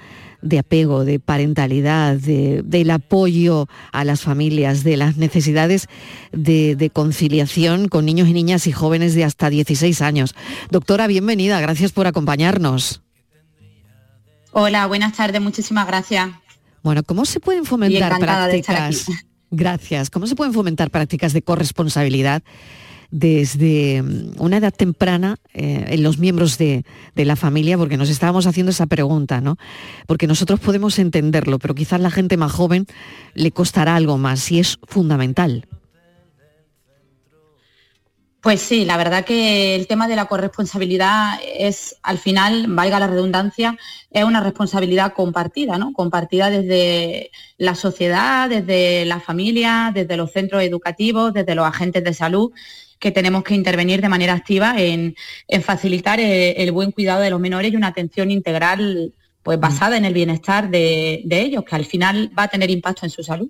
[0.45, 5.87] de apego, de parentalidad, del apoyo a las familias, de las necesidades
[6.31, 10.35] de, de, conciliación con niños y niñas y jóvenes de hasta 16 años.
[10.69, 13.01] Doctora, bienvenida, gracias por acompañarnos.
[14.51, 16.29] Hola, buenas tardes, muchísimas gracias.
[16.83, 19.07] Bueno, ¿cómo se pueden fomentar prácticas?
[19.51, 20.09] Gracias.
[20.09, 22.43] ¿Cómo se pueden fomentar prácticas de corresponsabilidad
[23.15, 26.83] desde mm, una edad temprana eh, en los miembros de,
[27.15, 29.57] la familia, porque nos estábamos haciendo esa pregunta, ¿no?
[30.05, 32.85] Porque nosotros podemos entenderlo, pero quizás la gente más joven
[33.33, 35.65] le costará algo más y es fundamental.
[38.41, 43.07] Pues sí, la verdad que el tema de la corresponsabilidad es, al final, valga la
[43.07, 43.77] redundancia,
[44.11, 45.93] es una responsabilidad compartida, ¿no?
[45.93, 52.13] Compartida desde la sociedad, desde la familia, desde los centros educativos, desde los agentes de
[52.13, 52.51] salud,
[52.99, 55.15] que tenemos que intervenir de manera activa en,
[55.61, 60.13] facilitar el, buen cuidado de los menores y una atención integral pues basada en el
[60.13, 63.49] bienestar de ellos, que al final va a tener impacto en su salud.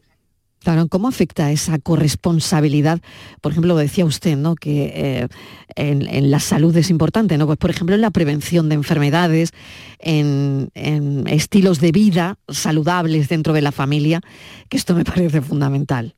[0.65, 2.99] Claro, ¿cómo afecta esa corresponsabilidad?
[3.39, 4.55] Por ejemplo, decía usted, ¿no?
[4.55, 5.27] Que eh,
[5.75, 7.45] en, la salud es importante, ¿no?
[7.45, 9.51] Pues por ejemplo en la prevención de enfermedades,
[9.99, 14.21] en, en estilos de vida saludables dentro de la familia,
[14.67, 16.15] que esto me parece fundamental.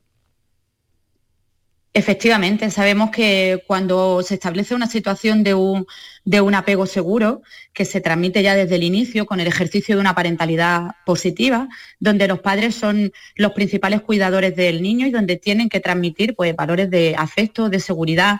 [1.98, 5.84] Efectivamente, sabemos que cuando se establece una situación de un,
[6.24, 7.42] de un, apego seguro,
[7.72, 11.66] que se transmite ya desde el inicio con el ejercicio de una parentalidad positiva,
[11.98, 16.54] donde los padres son los principales cuidadores del niño y donde tienen que transmitir pues,
[16.54, 18.36] valores de afecto, de seguridad,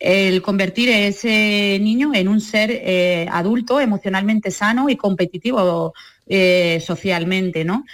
[0.00, 5.94] el convertir a ese niño en un ser eh, adulto, emocionalmente sano y competitivo
[6.26, 7.64] eh, socialmente.
[7.64, 7.84] ¿no?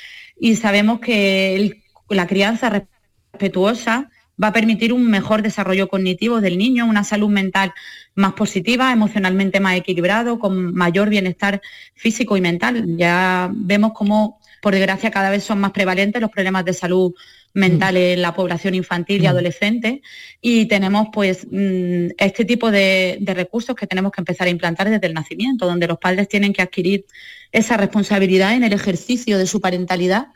[0.41, 2.87] Y sabemos que la crianza
[3.31, 4.09] respetuosa
[4.43, 7.73] va a permitir un mejor desarrollo cognitivo del niño, una salud mental
[8.15, 11.61] más positiva, emocionalmente más equilibrado, con mayor bienestar
[11.95, 12.97] físico y mental.
[12.97, 17.15] Ya vemos cómo, por desgracia, cada vez son más prevalentes los problemas de salud
[17.55, 19.31] mental en la población infantil y mm.
[19.31, 20.03] adolescente
[20.41, 24.89] y tenemos pues mm, este tipo de, de recursos que tenemos que empezar a implantar
[24.89, 27.05] desde el nacimiento, donde los padres tienen que adquirir
[27.51, 30.29] esa responsabilidad en el ejercicio de su parentalidad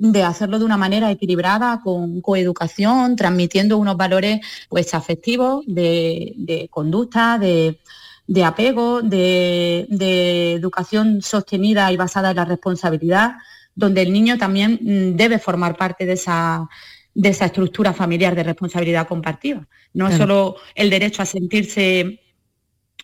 [0.00, 4.40] de hacerlo de una manera equilibrada, con coeducación, transmitiendo unos valores
[4.70, 7.76] pues, afectivos, de, conducta, de,
[8.42, 13.34] apego, de, educación sostenida y basada en la responsabilidad,
[13.74, 16.66] donde el niño también mm, debe formar parte de esa,
[17.14, 19.68] de esa estructura familiar de responsabilidad compartida.
[19.92, 22.22] No es solo el derecho a sentirse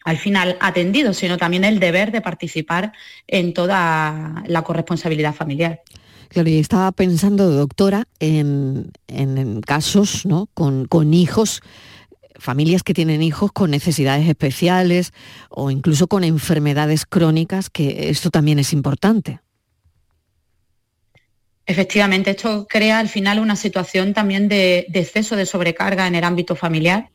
[0.04, 2.92] al final atendido, sino también el deber de participar
[3.26, 5.82] en toda la corresponsabilidad familiar.
[6.28, 8.92] Claro, y estaba pensando, doctora, en,
[9.64, 10.48] casos ¿no?
[10.54, 11.62] con, con hijos
[12.38, 15.12] familias que tienen hijos con necesidades especiales
[15.48, 19.40] o incluso con enfermedades crónicas, que esto también es importante.
[21.68, 26.54] Efectivamente, esto crea al final una situación también de, exceso de sobrecarga en el ámbito
[26.54, 27.10] familiar,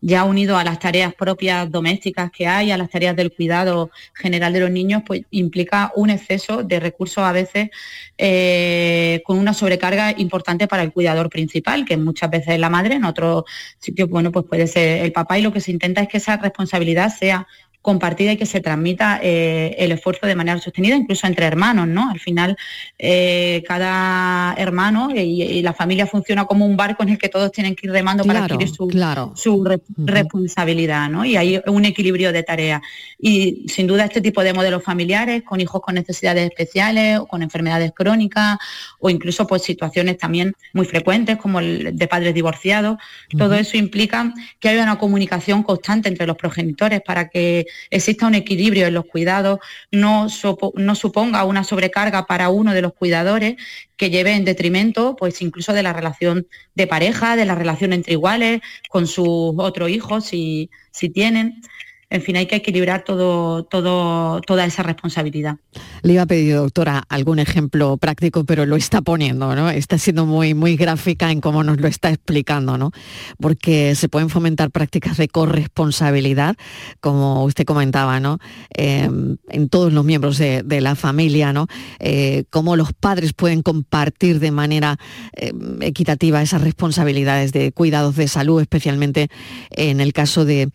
[0.00, 4.52] ya unido a las tareas propias domésticas que hay, a las tareas del cuidado general
[4.52, 7.70] de los niños, pues implica un exceso de recursos a veces
[8.18, 12.96] eh, con una sobrecarga importante para el cuidador principal, que muchas veces es la madre,
[12.96, 13.44] en otros
[13.78, 16.36] sitios, bueno, pues puede ser el papá y lo que se intenta es que esa
[16.36, 17.46] responsabilidad sea
[17.86, 22.10] compartida y que se transmita eh, el esfuerzo de manera sostenida, incluso entre hermanos, ¿no?
[22.10, 22.56] Al final,
[22.98, 27.76] eh, cada hermano y, la familia funciona como un barco en el que todos tienen
[27.76, 28.90] que ir remando para adquirir su,
[29.36, 29.64] su
[29.98, 31.24] responsabilidad, ¿no?
[31.24, 32.82] Y hay un equilibrio de tareas.
[33.20, 37.44] Y sin duda este tipo de modelos familiares, con hijos con necesidades especiales, o con
[37.44, 38.58] enfermedades crónicas,
[38.98, 42.98] o incluso pues situaciones también muy frecuentes, como el de padres divorciados,
[43.38, 48.34] todo eso implica que haya una comunicación constante entre los progenitores para que exista un
[48.34, 49.58] equilibrio en los cuidados,
[49.90, 50.28] no,
[50.74, 53.56] no suponga una sobrecarga para uno de los cuidadores
[53.96, 58.12] que lleve en detrimento, pues incluso de la relación de pareja, de la relación entre
[58.12, 61.62] iguales, con sus otros hijos, si, si tienen
[62.08, 65.56] en fin, hay que equilibrar todo, todo, toda esa responsabilidad.
[66.02, 69.70] Le iba a pedir, doctora, algún ejemplo práctico, pero lo está poniendo, ¿no?
[69.70, 72.92] Está siendo muy, muy gráfica en cómo nos lo está explicando, ¿no?
[73.40, 76.54] Porque se pueden fomentar prácticas de corresponsabilidad,
[77.00, 78.38] como usted comentaba, ¿no?
[78.70, 81.66] Em, en todos los miembros de, la familia, ¿no?
[81.98, 84.96] Eh, cómo los padres pueden compartir de manera
[85.32, 89.28] em, equitativa esas responsabilidades de cuidados de salud, especialmente
[89.70, 90.68] en el caso de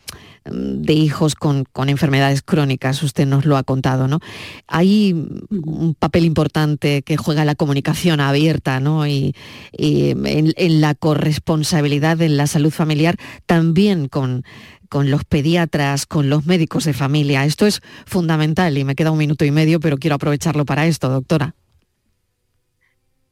[0.46, 4.20] de hijos con, enfermedades crónicas, usted nos lo ha contado, ¿no?
[4.68, 9.06] Hay un papel importante que juega la comunicación abierta, ¿no?
[9.08, 9.36] Y,
[9.74, 14.44] en, la corresponsabilidad en la salud familiar, también con,
[14.90, 17.46] con los pediatras, con los médicos de familia.
[17.46, 21.10] Esto es fundamental y me queda un minuto y medio, pero quiero aprovecharlo para esto,
[21.10, 21.56] doctora.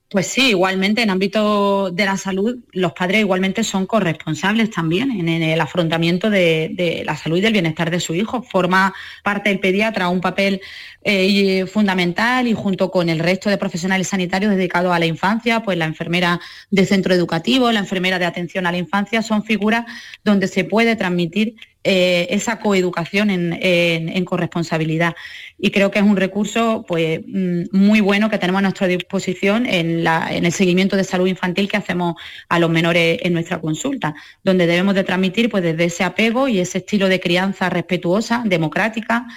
[0.10, 5.30] Pues sí, igualmente en ámbito de la salud, los padres igualmente son corresponsables también en,
[5.30, 8.42] el afrontamiento de, la salud y del bienestar de su hijo.
[8.42, 8.92] Forma
[9.24, 10.62] parte del pediatra un papel
[11.04, 15.78] eh, fundamental y junto con el resto de profesionales sanitarios dedicados a la infancia, pues
[15.78, 16.40] la enfermera
[16.72, 19.86] de centro educativo, la enfermera de atención a la infancia, son figuras
[20.24, 21.56] donde se puede transmitir
[21.86, 25.16] eh, esa coeducación en, corresponsabilidad.
[25.60, 29.66] Y creo que es un recurso pues, mm, muy bueno que tenemos a nuestra disposición
[29.66, 32.16] en, el seguimiento de salud infantil que hacemos
[32.48, 36.60] a los menores en nuestra consulta, donde debemos de transmitir pues, desde ese apego y
[36.60, 39.28] ese estilo de crianza respetuosa, democrática,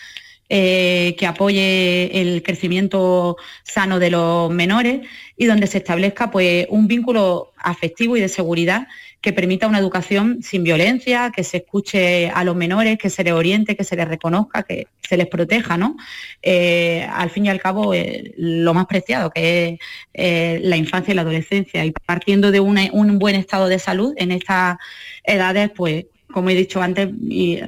[0.49, 5.01] eh, que apoye el crecimiento sano de los menores
[5.37, 8.87] y donde se establezca pues, un vínculo afectivo y de seguridad
[9.23, 13.33] que permita una educación sin violencia, que se escuche a los menores, que se les
[13.33, 15.97] oriente, que se les reconozca, que se les proteja, ¿no?
[16.43, 19.79] Eh, al fin y al cabo, eh, lo más preciado, que es
[20.13, 21.85] eh, la infancia y la adolescencia.
[21.85, 24.77] Y partiendo de un buen estado de salud en estas
[25.23, 27.09] edades, pues, como he dicho antes,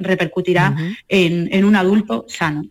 [0.01, 0.75] repercutirá
[1.07, 2.63] en, en un adulto sano.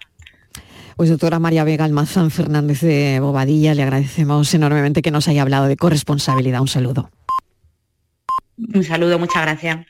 [0.97, 5.68] Pues doctora María Vega Almazán Fernández de Bobadilla, le agradecemos enormemente que nos haya hablado
[5.68, 6.61] de corresponsabilidad.
[6.61, 7.11] Un saludo.
[8.57, 9.87] Un saludo, muchas gracias.